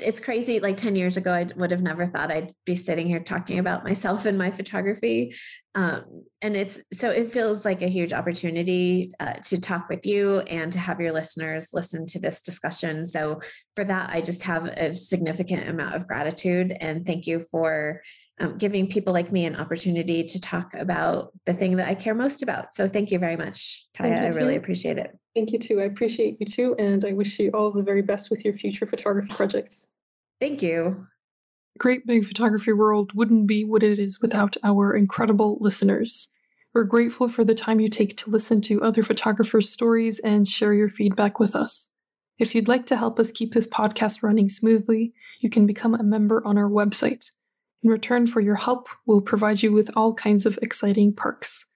[0.00, 0.58] it's crazy.
[0.58, 3.84] Like 10 years ago, I would have never thought I'd be sitting here talking about
[3.84, 5.34] myself and my photography.
[5.76, 10.40] Um, and it's so it feels like a huge opportunity uh, to talk with you
[10.40, 13.06] and to have your listeners listen to this discussion.
[13.06, 13.40] So,
[13.74, 18.02] for that, I just have a significant amount of gratitude and thank you for
[18.40, 22.14] um, giving people like me an opportunity to talk about the thing that I care
[22.14, 22.74] most about.
[22.74, 24.24] So thank you very much, Kaya.
[24.24, 25.16] I really appreciate it.
[25.34, 25.80] Thank you too.
[25.80, 26.74] I appreciate you too.
[26.78, 29.86] And I wish you all the very best with your future photography projects.
[30.40, 31.06] Thank you.
[31.78, 36.28] Great Big Photography World wouldn't be what it is without our incredible listeners.
[36.72, 40.72] We're grateful for the time you take to listen to other photographers' stories and share
[40.74, 41.88] your feedback with us.
[42.38, 46.02] If you'd like to help us keep this podcast running smoothly, you can become a
[46.02, 47.30] member on our website.
[47.84, 51.66] In return for your help, we'll provide you with all kinds of exciting perks.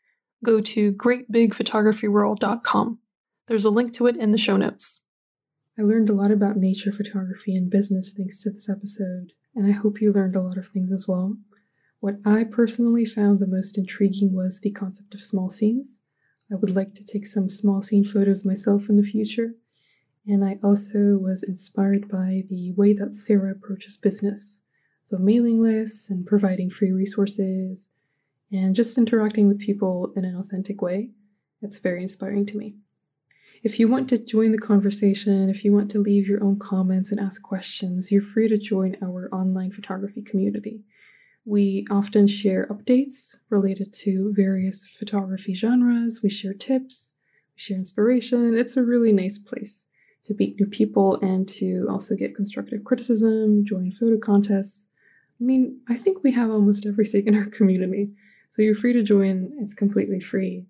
[0.43, 2.99] Go to greatbigphotographyworld.com.
[3.47, 5.01] There's a link to it in the show notes.
[5.79, 9.73] I learned a lot about nature photography and business thanks to this episode, and I
[9.73, 11.37] hope you learned a lot of things as well.
[12.01, 16.01] What I personally found the most intriguing was the concept of small scenes.
[16.51, 19.57] I would like to take some small scene photos myself in the future,
[20.27, 24.63] and I also was inspired by the way that Sarah approaches business.
[25.09, 27.89] So, mailing lists and providing free resources
[28.53, 31.13] and just interacting with people in an authentic way.
[31.63, 32.75] It's very inspiring to me.
[33.63, 37.11] If you want to join the conversation, if you want to leave your own comments
[37.11, 40.85] and ask questions, you're free to join our online photography community.
[41.47, 47.13] We often share updates related to various photography genres, we share tips,
[47.57, 48.59] we share inspiration.
[48.59, 49.87] It's a really nice place
[50.25, 54.89] to meet new people and to also get constructive criticism, join photo contests,
[55.41, 58.11] I mean, I think we have almost everything in our community,
[58.49, 59.53] so you're free to join.
[59.61, 60.67] It's completely free.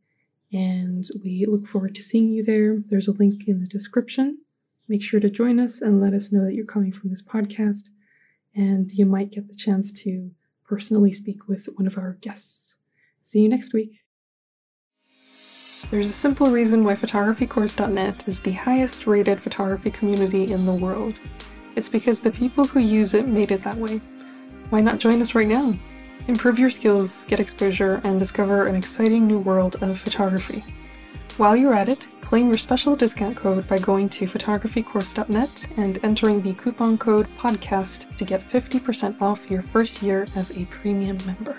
[0.52, 2.82] And we look forward to seeing you there.
[2.88, 4.38] There's a link in the description.
[4.88, 7.88] Make sure to join us and let us know that you're coming from this podcast.
[8.54, 10.30] And you might get the chance to
[10.66, 12.76] personally speak with one of our guests.
[13.20, 14.00] See you next week.
[15.90, 21.14] There's a simple reason why photographycourse.net is the highest rated photography community in the world.
[21.76, 24.00] It's because the people who use it made it that way.
[24.70, 25.74] Why not join us right now?
[26.26, 30.62] Improve your skills, get exposure, and discover an exciting new world of photography.
[31.38, 36.40] While you're at it, claim your special discount code by going to photographycourse.net and entering
[36.40, 41.56] the coupon code PODCAST to get 50% off your first year as a premium member.